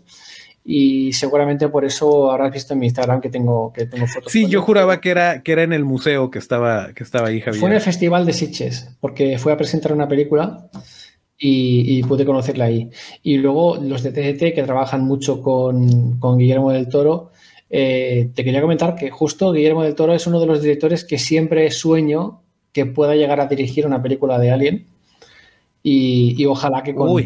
y 0.67 1.13
seguramente 1.13 1.69
por 1.69 1.85
eso 1.85 2.31
habrás 2.31 2.51
visto 2.51 2.73
en 2.73 2.81
mi 2.81 2.87
Instagram 2.87 3.21
que 3.21 3.29
tengo, 3.29 3.71
que 3.73 3.85
tengo 3.85 4.07
fotos. 4.07 4.33
Sí, 4.33 4.49
yo 4.49 4.63
juraba 4.63 5.01
que 5.01 5.11
era, 5.11 5.43
que 5.43 5.53
era 5.53 5.63
en 5.63 5.75
el 5.75 5.85
museo 5.85 6.31
que 6.31 6.39
estaba, 6.39 6.95
que 6.95 7.05
estaba 7.05 7.29
ahí, 7.29 7.41
Javier. 7.41 7.61
Fue 7.61 7.69
en 7.69 7.75
el 7.75 7.83
Festival 7.83 8.25
de 8.25 8.33
Sitges, 8.33 8.89
porque 9.01 9.39
fue 9.39 9.53
a 9.53 9.59
presentar 9.59 9.93
una 9.93 10.09
película 10.09 10.71
y, 11.39 12.03
pude 12.05 12.25
conocerla 12.25 12.67
ahí. 12.67 12.91
Y 13.23 13.39
luego 13.39 13.77
los 13.77 14.03
de 14.03 14.13
TCT, 14.13 14.55
que 14.55 14.63
trabajan 14.63 15.05
mucho 15.05 15.43
con, 15.43 16.39
Guillermo 16.39 16.73
del 16.73 16.89
Toro, 16.89 17.33
eh, 17.71 18.31
te 18.35 18.45
quería 18.45 18.61
comentar 18.61 18.95
que 18.95 19.11
justo 19.11 19.53
Guillermo 19.53 19.83
del 19.83 19.95
Toro 19.95 20.15
es 20.15 20.27
uno 20.27 20.41
de 20.41 20.47
los 20.47 20.63
directores 20.63 21.05
que 21.05 21.19
siempre 21.19 21.71
sueño 21.71 22.41
que 22.73 22.87
pueda 22.87 23.15
llegar 23.15 23.41
a 23.41 23.47
dirigir 23.47 23.87
una 23.87 24.03
película 24.03 24.39
de 24.39 24.51
Alien. 24.51 24.87
Y, 25.83 26.45
ojalá 26.47 26.83
que 26.83 26.95
con, 26.95 27.23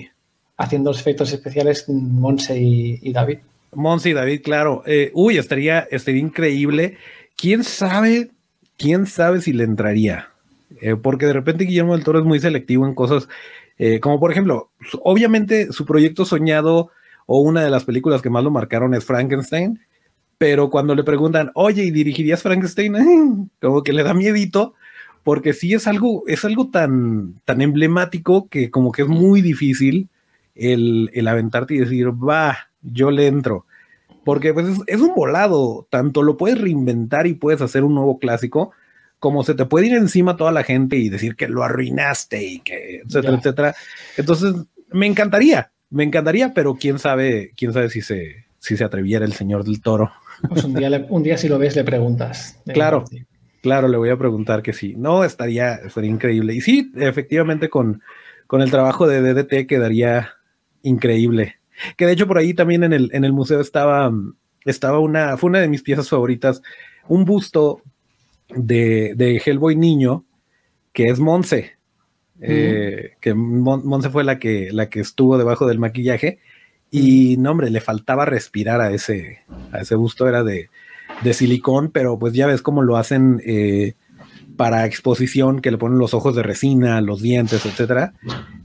haciendo 0.57 0.91
los 0.91 1.01
efectos 1.01 1.33
especiales 1.33 1.89
Monse 1.89 2.59
y, 2.59 3.13
David. 3.13 3.39
Monse 3.73 4.11
y 4.11 4.13
David, 4.15 4.43
claro. 4.43 4.83
Eh, 4.87 5.11
uy, 5.15 5.39
estaría, 5.39 5.87
estaría 5.91 6.21
increíble. 6.21 6.97
¿Quién 7.37 7.63
sabe? 7.63 8.31
¿Quién 8.77 9.07
sabe 9.07 9.41
si 9.41 9.53
le 9.53 9.65
entraría? 9.65 10.31
Eh, 10.81 10.97
porque 10.97 11.27
de 11.27 11.33
repente 11.33 11.65
Guillermo 11.65 11.95
del 11.95 12.05
Toro 12.05 12.19
es 12.19 12.25
muy 12.25 12.41
selectivo 12.41 12.87
en 12.87 12.95
cosas 12.95 13.29
eh, 13.79 14.01
como 14.01 14.19
por 14.19 14.31
ejemplo, 14.33 14.71
obviamente 15.03 15.73
su 15.73 15.85
proyecto 15.85 16.25
soñado 16.25 16.91
o 17.27 17.41
una 17.41 17.63
de 17.63 17.71
las 17.71 17.85
películas 17.85 18.23
que 18.23 18.31
más 18.31 18.43
lo 18.43 18.51
marcaron 18.51 18.95
es 18.95 19.05
Frankenstein, 19.05 19.81
pero 20.39 20.71
cuando 20.71 20.95
le 20.95 21.05
preguntan, 21.05 21.51
oye, 21.55 21.85
¿y 21.85 21.91
dirigirías 21.91 22.43
Frankenstein? 22.43 23.51
como 23.61 23.83
que 23.83 23.93
le 23.93 24.03
da 24.03 24.15
miedito, 24.15 24.75
porque 25.25 25.53
sí 25.53 25.75
es 25.75 25.87
algo, 25.87 26.23
es 26.27 26.45
algo 26.45 26.71
tan, 26.71 27.35
tan 27.45 27.61
emblemático 27.61 28.49
que 28.49 28.71
como 28.71 28.93
que 28.93 29.03
es 29.03 29.09
muy 29.09 29.43
difícil 29.43 30.09
el, 30.55 31.29
aventarte 31.29 31.75
y 31.75 31.79
decir, 31.79 32.09
va, 32.11 32.71
yo 32.83 33.11
le 33.11 33.27
entro. 33.27 33.67
Porque 34.25 34.53
pues 34.53 34.67
es, 34.87 35.01
un 35.01 35.15
volado, 35.15 35.87
tanto 35.91 36.23
lo 36.23 36.37
puedes 36.37 36.61
reinventar 36.61 37.27
y 37.27 37.35
puedes 37.35 37.63
hacer 37.63 37.85
un 37.85 37.95
nuevo 37.95 38.19
clásico, 38.19 38.73
como 39.19 39.43
se 39.45 39.55
te 39.55 39.65
puede 39.67 39.87
ir 39.87 39.95
encima 39.95 40.37
toda 40.37 40.53
la 40.53 40.63
gente 40.63 40.97
y 40.97 41.09
decir 41.09 41.37
que 41.37 41.49
lo 41.49 41.63
arruinaste 41.63 42.43
y 42.43 42.61
que, 42.61 43.01
etcétera, 43.05 43.37
etcétera. 43.37 43.77
Entonces, 44.17 44.55
me 44.91 45.07
encantaría, 45.07 45.73
me 45.91 46.05
encantaría, 46.05 46.55
pero 46.55 46.77
quién 46.77 46.99
sabe, 46.99 47.53
quién 47.57 47.73
sabe 47.73 47.91
si 47.91 48.01
se, 48.01 48.47
si 48.59 48.77
se 48.77 48.85
atreviera 48.85 49.25
el 49.25 49.33
señor 49.33 49.65
del 49.65 49.83
toro. 49.83 50.13
Pues 50.49 50.65
un 50.65 50.75
día, 50.75 51.07
un 51.09 51.23
día 51.23 51.37
si 51.37 51.49
lo 51.49 51.59
ves 51.59 51.77
le 51.77 51.85
preguntas. 51.85 52.61
Claro, 52.73 53.05
claro, 53.63 53.89
le 53.89 53.97
voy 53.97 54.11
a 54.11 54.17
preguntar 54.17 54.63
que 54.63 54.73
sí. 54.73 54.95
No, 54.97 55.25
estaría, 55.25 55.75
estaría 55.75 56.11
increíble. 56.11 56.55
Y 56.55 56.61
sí, 56.61 56.93
efectivamente 56.97 57.69
con, 57.69 58.03
con 58.47 58.63
el 58.63 58.71
trabajo 58.71 59.07
de 59.07 59.21
DDT 59.21 59.67
quedaría, 59.67 60.31
increíble. 60.83 61.57
Que 61.97 62.07
de 62.07 62.13
hecho 62.13 62.27
por 62.27 62.39
ahí 62.39 62.55
también 62.55 62.85
en 62.85 62.93
el, 62.93 63.11
en 63.13 63.25
el 63.25 63.33
museo 63.33 63.61
estaba, 63.61 64.13
estaba 64.65 64.99
una, 64.99 65.37
fue 65.37 65.51
una 65.51 65.61
de 65.61 65.69
mis 65.69 65.83
piezas 65.83 66.09
favoritas, 66.09 66.63
un 67.09 67.25
busto 67.25 67.83
de, 68.49 69.15
de 69.17 69.43
Hellboy 69.45 69.77
niño, 69.77 70.25
que 70.93 71.07
es 71.07 71.19
Monse. 71.19 71.79
Eh, 72.41 73.15
que 73.21 73.35
Monse 73.35 74.11
fue 74.11 74.23
la 74.23 74.39
que, 74.39 74.71
la 74.73 74.89
que 74.89 75.01
estuvo 75.01 75.39
debajo 75.39 75.67
del 75.67 75.79
maquillaje. 75.79 76.39
Y 76.91 77.37
no, 77.39 77.51
hombre, 77.51 77.71
le 77.71 77.81
faltaba 77.81 78.25
respirar 78.25 78.81
a 78.81 78.93
ese, 78.93 79.41
a 79.73 79.81
ese 79.81 79.95
busto, 79.95 80.27
era 80.27 80.43
de, 80.43 80.71
de 81.23 81.35
silicón, 81.35 81.91
pero 81.91 82.19
pues 82.19 82.33
ya 82.33 82.47
ves 82.47 82.63
cómo 82.63 82.83
lo 82.83 82.97
hacen 82.97 83.43
eh, 83.45 83.95
para 84.57 84.87
exposición, 84.87 85.61
que 85.61 85.71
le 85.71 85.79
ponen 85.79 85.99
los 85.99 86.15
ojos 86.15 86.35
de 86.35 86.43
resina, 86.43 87.01
los 87.01 87.21
dientes, 87.21 87.67
etcétera. 87.67 88.15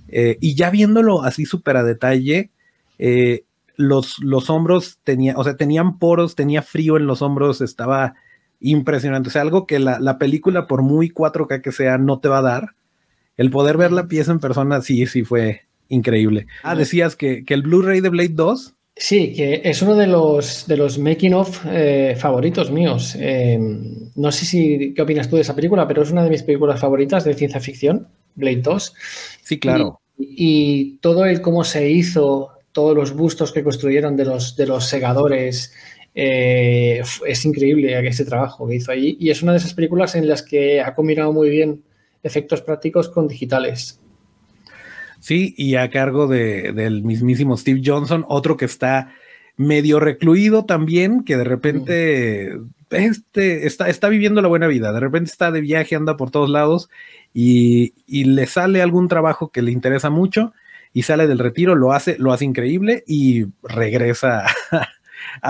Eh, 0.08 0.38
y 0.40 0.56
ya 0.56 0.70
viéndolo 0.70 1.24
así 1.24 1.46
súper 1.46 1.78
a 1.78 1.84
detalle, 1.84 2.52
eh, 3.00 3.44
los, 3.76 4.20
los 4.20 4.50
hombros 4.50 5.00
tenían, 5.04 5.36
o 5.38 5.44
sea, 5.44 5.58
tenían 5.58 5.98
poros, 5.98 6.36
tenía 6.36 6.62
frío 6.62 6.98
en 6.98 7.08
los 7.08 7.22
hombros, 7.22 7.62
estaba 7.62 8.16
impresionante. 8.64 9.30
O 9.30 9.32
sea, 9.32 9.44
algo 9.44 9.68
que 9.68 9.78
la, 9.78 10.18
película, 10.18 10.66
por 10.66 10.82
muy 10.82 11.10
4K 11.10 11.62
que 11.62 11.72
sea, 11.72 12.00
no 12.00 12.20
te 12.20 12.30
va 12.30 12.40
a 12.40 12.42
dar. 12.42 12.70
El 13.38 13.52
poder 13.52 13.78
ver 13.78 13.92
la 13.92 14.08
pieza 14.08 14.32
en 14.32 14.40
persona, 14.40 14.82
sí, 14.82 15.06
sí 15.06 15.24
fue 15.24 15.62
increíble. 15.90 16.48
Ah, 16.64 16.76
decías 16.76 17.16
que, 17.16 17.44
el 17.48 17.62
Blu-ray 17.62 18.02
de 18.02 18.10
Blade 18.10 18.30
2 18.30 18.74
Sí, 18.96 19.34
que 19.34 19.62
es 19.64 19.82
uno 19.82 19.96
de 19.96 20.06
los, 20.06 20.68
de 20.68 20.78
los 20.78 21.00
making 21.00 21.34
of 21.34 21.66
eh, 21.66 22.16
favoritos 22.18 22.72
míos. 22.72 23.18
no 24.16 24.32
sé 24.32 24.46
si 24.46 24.94
qué 24.96 25.02
opinas 25.02 25.30
tú 25.30 25.36
de 25.36 25.42
esa 25.42 25.56
película, 25.56 25.88
pero 25.88 26.04
es 26.04 26.12
una 26.12 26.24
de 26.24 26.30
mis 26.30 26.44
películas 26.44 26.80
favoritas 26.80 27.24
de 27.24 27.34
ciencia 27.34 27.60
ficción, 27.60 28.08
Blade 28.36 28.62
2. 28.62 28.94
Sí, 29.42 29.60
claro 29.60 30.00
y 30.18 30.98
todo 30.98 31.26
el 31.26 31.42
cómo 31.42 31.64
se 31.64 31.90
hizo, 31.90 32.52
todos 32.72 32.96
los 32.96 33.14
bustos 33.14 33.52
que 33.52 33.64
construyeron 33.64 34.16
de 34.16 34.26
los, 34.26 34.56
de 34.56 34.68
los 34.68 34.86
segadores, 34.86 35.74
eh, 36.16 37.02
es 37.26 37.46
increíble 37.46 38.08
ese 38.08 38.26
trabajo 38.26 38.68
que 38.68 38.76
hizo 38.76 38.92
allí. 38.92 39.18
Y 39.20 39.30
es 39.30 39.42
una 39.42 39.52
de 39.52 39.60
esas 39.60 39.74
películas 39.74 40.16
en 40.16 40.28
las 40.28 40.42
que 40.42 40.82
ha 40.82 40.96
combinado 40.96 41.34
muy 41.34 41.50
bien 41.50 41.84
efectos 42.24 42.62
prácticos 42.62 43.10
con 43.10 43.28
digitales. 43.28 44.00
Sí, 45.20 45.54
y 45.58 45.76
a 45.76 45.90
cargo 45.90 46.28
del 46.28 47.04
mismísimo 47.04 47.56
Steve 47.56 47.82
Johnson, 47.84 48.26
otro 48.28 48.58
que 48.58 48.66
está 48.66 49.14
medio 49.56 50.00
recluido 50.00 50.66
también, 50.66 51.24
que 51.24 51.38
de 51.38 51.44
repente 51.44 52.60
este, 52.90 53.66
está, 53.66 53.90
está 53.90 54.10
viviendo 54.10 54.42
la 54.42 54.48
buena 54.48 54.68
vida, 54.68 54.92
de 54.92 55.00
repente 55.00 55.32
está 55.32 55.52
de 55.52 55.62
viaje, 55.62 55.96
anda 55.96 56.18
por 56.18 56.32
todos 56.32 56.50
lados 56.50 56.90
y, 57.34 57.94
le 58.08 58.46
sale 58.48 58.82
algún 58.82 59.08
trabajo 59.08 59.50
que 59.50 59.62
le 59.62 59.72
interesa 59.72 60.10
mucho 60.10 60.54
y 60.94 61.04
sale 61.04 61.28
del 61.28 61.40
retiro, 61.40 61.76
lo 61.76 61.94
hace, 61.94 62.18
lo 62.20 62.34
hace 62.34 62.46
increíble 62.46 63.04
y 63.08 63.46
regresa 63.64 64.46
a, 64.72 64.88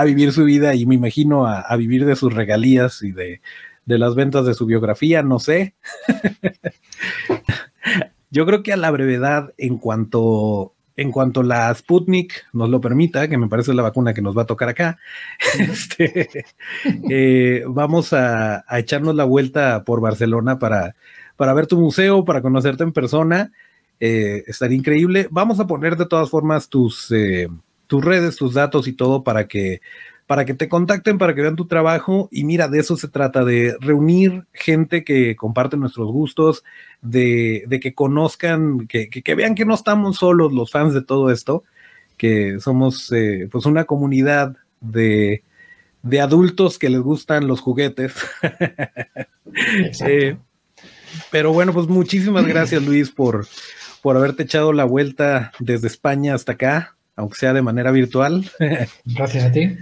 vivir 0.05 0.31
su 0.31 0.43
vida 0.43 0.75
y 0.75 0.85
me 0.85 0.95
imagino 0.95 1.45
a, 1.47 1.75
vivir 1.75 2.05
de 2.05 2.15
sus 2.15 2.33
regalías 2.33 3.01
y 3.01 3.11
de, 3.11 3.41
de 3.85 3.97
las 3.97 4.15
ventas 4.15 4.45
de 4.45 4.53
su 4.53 4.65
biografía, 4.65 5.23
no 5.23 5.39
sé. 5.39 5.75
Yo 8.31 8.45
creo 8.45 8.63
que 8.63 8.73
a 8.73 8.77
la 8.77 8.89
brevedad, 8.89 9.53
en 9.57 9.77
cuanto, 9.77 10.73
en 10.95 11.11
cuanto 11.11 11.43
la 11.43 11.73
Sputnik 11.73 12.45
nos 12.53 12.69
lo 12.69 12.81
permita, 12.81 13.27
que 13.27 13.37
me 13.37 13.47
parece 13.47 13.73
la 13.73 13.83
vacuna 13.83 14.13
que 14.13 14.21
nos 14.21 14.35
va 14.35 14.43
a 14.43 14.47
tocar 14.47 14.69
acá, 14.69 14.97
este, 15.59 16.45
eh, 17.09 17.63
vamos 17.67 18.13
a, 18.13 18.65
echarnos 18.71 19.15
la 19.15 19.25
vuelta 19.25 19.83
por 19.83 20.01
Barcelona 20.01 20.57
para, 20.57 20.95
para 21.35 21.53
ver 21.53 21.67
tu 21.67 21.79
museo, 21.79 22.25
para 22.25 22.41
conocerte 22.41 22.83
en 22.83 22.91
persona. 22.91 23.51
Eh, 23.99 24.43
estaría 24.47 24.77
increíble. 24.77 25.27
Vamos 25.29 25.59
a 25.59 25.67
poner 25.67 25.95
de 25.95 26.07
todas 26.07 26.29
formas 26.29 26.69
tus, 26.69 27.11
eh, 27.11 27.47
tus 27.93 28.03
redes, 28.03 28.37
tus 28.37 28.55
datos 28.55 28.87
y 28.87 28.93
todo 28.93 29.23
para 29.23 29.47
que 29.47 29.81
para 30.25 30.45
que 30.45 30.55
te 30.55 30.67
contacten, 30.67 31.19
para 31.19 31.35
que 31.35 31.43
vean 31.43 31.55
tu 31.55 31.67
trabajo. 31.67 32.27
Y 32.31 32.43
mira, 32.43 32.67
de 32.67 32.79
eso 32.79 32.97
se 32.97 33.07
trata, 33.07 33.45
de 33.45 33.77
reunir 33.79 34.47
gente 34.51 35.03
que 35.03 35.35
comparte 35.35 35.77
nuestros 35.77 36.11
gustos, 36.11 36.63
de, 37.03 37.67
que 37.79 37.93
conozcan, 37.93 38.87
que, 38.87 39.35
vean 39.35 39.53
que 39.53 39.65
no 39.65 39.75
estamos 39.75 40.17
solos 40.17 40.51
los 40.53 40.71
fans 40.71 40.95
de 40.95 41.03
todo 41.03 41.29
esto, 41.29 41.65
que 42.17 42.59
somos 42.59 43.11
eh, 43.11 43.47
pues 43.51 43.67
una 43.67 43.83
comunidad 43.83 44.55
de, 44.81 45.43
adultos 46.19 46.79
que 46.79 46.89
les 46.89 47.01
gustan 47.01 47.47
los 47.47 47.61
juguetes. 47.61 48.15
Eh, 50.07 50.35
pero 51.29 51.53
bueno, 51.53 51.73
pues 51.73 51.85
muchísimas 51.85 52.47
gracias 52.47 52.81
Luis 52.81 53.11
por, 53.11 53.45
por 54.01 54.17
haberte 54.17 54.41
echado 54.41 54.73
la 54.73 54.83
vuelta 54.83 55.51
desde 55.59 55.85
España 55.85 56.33
hasta 56.33 56.53
acá, 56.53 56.95
aunque 57.15 57.37
sea 57.37 57.53
de 57.53 57.61
manera 57.61 57.91
virtual. 57.91 58.45
Gracias 59.05 59.43
a 59.43 59.51
ti 59.51 59.77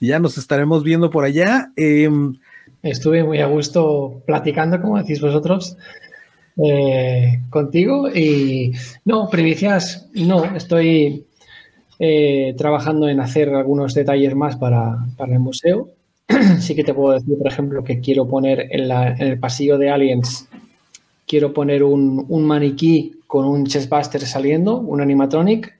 ya 0.00 0.18
nos 0.18 0.38
estaremos 0.38 0.82
viendo 0.82 1.10
por 1.10 1.24
allá. 1.24 1.72
Em, 1.76 2.34
Estuve 2.82 3.24
muy 3.24 3.38
a 3.38 3.46
gusto 3.46 4.22
platicando, 4.26 4.80
como 4.80 4.98
decís 4.98 5.20
vosotros, 5.20 5.76
eh, 6.56 7.40
contigo. 7.50 8.08
Y 8.08 8.72
no, 9.04 9.28
primicias, 9.28 10.08
no, 10.14 10.56
estoy 10.56 11.24
eh, 11.98 12.54
trabajando 12.56 13.08
en 13.08 13.20
hacer 13.20 13.48
algunos 13.50 13.94
detalles 13.94 14.34
más 14.34 14.56
para, 14.56 14.98
el 15.18 15.38
museo. 15.40 15.88
sí 16.60 16.74
que 16.74 16.84
te 16.84 16.94
puedo 16.94 17.14
decir, 17.14 17.36
por 17.38 17.48
ejemplo, 17.48 17.82
que 17.82 18.00
quiero 18.00 18.28
poner 18.28 18.68
en, 18.70 18.90
el 18.90 19.38
pasillo 19.38 19.78
de 19.78 19.90
Aliens, 19.90 20.48
quiero 21.26 21.52
poner 21.52 21.82
un, 21.82 22.24
un 22.28 22.44
maniquí 22.44 23.20
con 23.26 23.46
un 23.46 23.66
chestbuster 23.66 24.20
saliendo, 24.22 24.78
un 24.78 25.00
animatronic, 25.00 25.75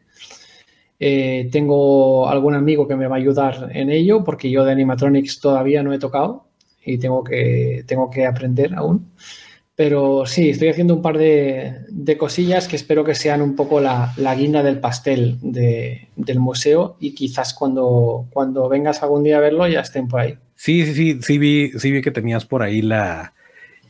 eh, 0.99 1.49
tengo 1.53 2.28
algún 2.28 2.55
amigo 2.55 2.88
que 2.88 2.97
me 2.97 3.07
va 3.07 3.16
a 3.16 3.18
ayudar 3.18 3.70
en 3.72 3.90
ello 3.90 4.24
porque 4.24 4.51
yo 4.51 4.64
de 4.64 4.72
animatronics 4.72 5.40
todavía 5.40 5.82
no 5.82 5.92
he 5.92 5.99
tocado 5.99 6.47
y 6.84 6.99
tengo 6.99 7.22
que, 7.22 7.84
tengo 7.86 8.11
que 8.11 8.26
aprender 8.26 8.74
aún. 8.74 9.11
Pero 9.74 10.24
sí, 10.24 10.49
estoy 10.49 10.68
haciendo 10.68 10.94
un 10.94 11.03
par 11.03 11.18
de, 11.18 12.16
cosillas 12.18 12.66
que 12.66 12.76
espero 12.76 13.05
que 13.05 13.14
sean 13.14 13.42
un 13.42 13.55
poco 13.55 13.78
la, 13.78 14.14
guinda 14.34 14.62
del 14.62 14.80
pastel 14.80 15.36
del 15.42 16.38
museo 16.38 16.97
y 16.99 17.14
quizás 17.14 17.53
cuando, 17.53 18.26
cuando 18.30 18.70
vengas 18.70 19.03
algún 19.03 19.22
día 19.22 19.36
a 19.36 19.40
verlo 19.40 19.68
ya 19.68 19.80
estén 19.80 20.09
por 20.09 20.20
ahí. 20.20 20.38
Sí, 20.55 20.86
sí, 20.86 20.94
sí, 20.94 21.18
sí 21.20 21.36
vi, 21.36 21.72
sí 21.78 21.90
vi 21.90 22.01
que 22.01 22.11
tenías 22.11 22.47
por 22.47 22.62
ahí 22.62 22.80
la, 22.80 23.34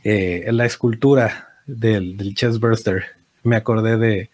eh, 0.03 0.45
la 0.51 0.65
escultura 0.65 1.47
del, 1.65 2.17
del 2.17 2.35
Chessburster. 2.35 3.03
Me 3.43 3.55
acordé 3.55 3.95
de, 3.95 4.29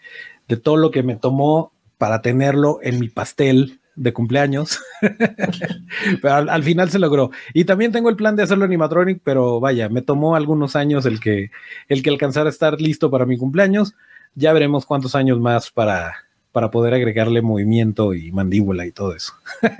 de 0.48 0.56
todo 0.56 0.76
lo 0.76 0.90
que 0.90 1.04
me 1.04 1.14
tomó 1.14 1.70
para 1.98 2.22
tenerlo 2.22 2.78
en 2.82 3.00
mi 3.00 3.08
pastel 3.08 3.80
de 3.96 4.12
cumpleaños. 4.12 4.80
pero 6.22 6.34
al, 6.34 6.62
final 6.62 6.90
se 6.90 6.98
logró. 6.98 7.30
Y 7.52 7.64
también 7.64 7.92
tengo 7.92 8.08
el 8.08 8.16
plan 8.16 8.36
de 8.36 8.42
hacerlo 8.42 8.64
animatronic, 8.64 9.20
pero 9.22 9.60
vaya, 9.60 9.88
me 9.88 10.02
tomó 10.02 10.36
algunos 10.36 10.76
años 10.76 11.06
el 11.06 11.20
que, 11.20 11.50
el 11.88 12.02
que 12.02 12.10
alcanzara 12.10 12.48
a 12.48 12.50
estar 12.50 12.80
listo 12.80 13.10
para 13.10 13.26
mi 13.26 13.36
cumpleaños. 13.36 13.94
Ya 14.34 14.52
veremos 14.52 14.86
cuántos 14.86 15.14
años 15.14 15.38
más 15.38 15.70
para, 15.70 16.14
para 16.52 16.70
poder 16.70 16.94
agregarle 16.94 17.42
movimiento 17.42 18.14
y 18.14 18.32
mandíbula 18.32 18.86
y 18.86 18.92
todo 18.92 19.14
eso. 19.14 19.32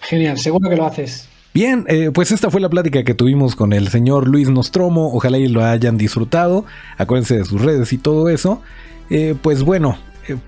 Genial, 0.00 0.38
seguro 0.38 0.70
que 0.70 0.76
lo 0.76 0.86
haces. 0.86 1.28
Bien, 1.52 1.84
eh, 1.88 2.10
pues 2.12 2.32
esta 2.32 2.50
fue 2.50 2.60
la 2.60 2.68
plática 2.68 3.02
que 3.02 3.14
tuvimos 3.14 3.56
con 3.56 3.72
el 3.72 3.88
señor 3.88 4.28
Luis 4.28 4.50
Nostromo. 4.50 5.14
Ojalá 5.14 5.38
y 5.38 5.48
lo 5.48 5.64
hayan 5.64 5.96
disfrutado. 5.96 6.66
Acuérdense 6.98 7.38
de 7.38 7.44
sus 7.44 7.62
redes 7.62 7.92
y 7.92 7.98
todo 7.98 8.28
eso. 8.28 8.60
Eh, 9.08 9.34
pues 9.40 9.62
bueno, 9.62 9.96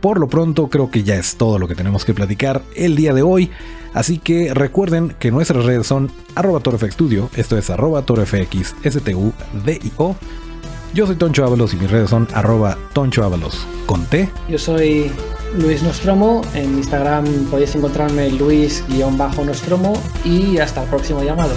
por 0.01 0.19
lo 0.19 0.29
pronto 0.29 0.69
creo 0.69 0.91
que 0.91 1.03
ya 1.03 1.17
es 1.17 1.37
todo 1.37 1.59
lo 1.59 1.69
que 1.69 1.75
tenemos 1.75 2.05
que 2.05 2.15
platicar 2.15 2.63
el 2.75 2.97
día 2.97 3.13
de 3.13 3.23
hoy. 3.23 3.51
Así 3.95 4.19
que 4.19 4.53
recuerden 4.55 5.15
que 5.19 5.31
nuestras 5.31 5.65
redes 5.65 5.87
son 5.87 6.11
arroba 6.35 6.61
Studio, 6.91 7.31
esto 7.37 7.57
es 7.57 7.71
arroba 7.71 8.05
o 9.97 10.17
Yo 10.95 11.07
soy 11.07 11.17
Toncho 11.17 11.45
Ábalos 11.45 11.75
y 11.75 11.77
mis 11.77 11.91
redes 11.91 12.11
son 12.11 12.29
arroba 12.35 12.77
Toncho 12.93 13.25
Ábalos 13.25 13.67
con 13.87 14.05
T. 14.07 14.29
Yo 14.49 14.59
soy 14.59 15.11
Luis 15.59 15.83
Nostromo, 15.83 16.43
en 16.55 16.77
Instagram 16.77 17.25
podéis 17.51 17.75
encontrarme 17.75 18.31
Luis-Nostromo 18.31 19.95
y 20.25 20.59
hasta 20.59 20.83
el 20.83 20.89
próximo 20.91 21.23
llamado. 21.23 21.53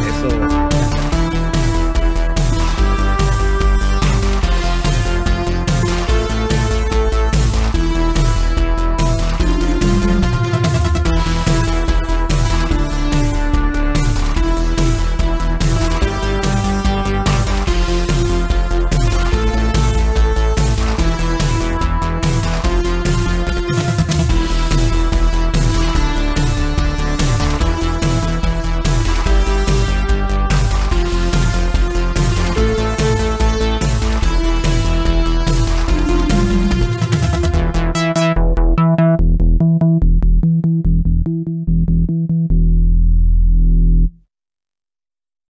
Eso. 0.00 0.63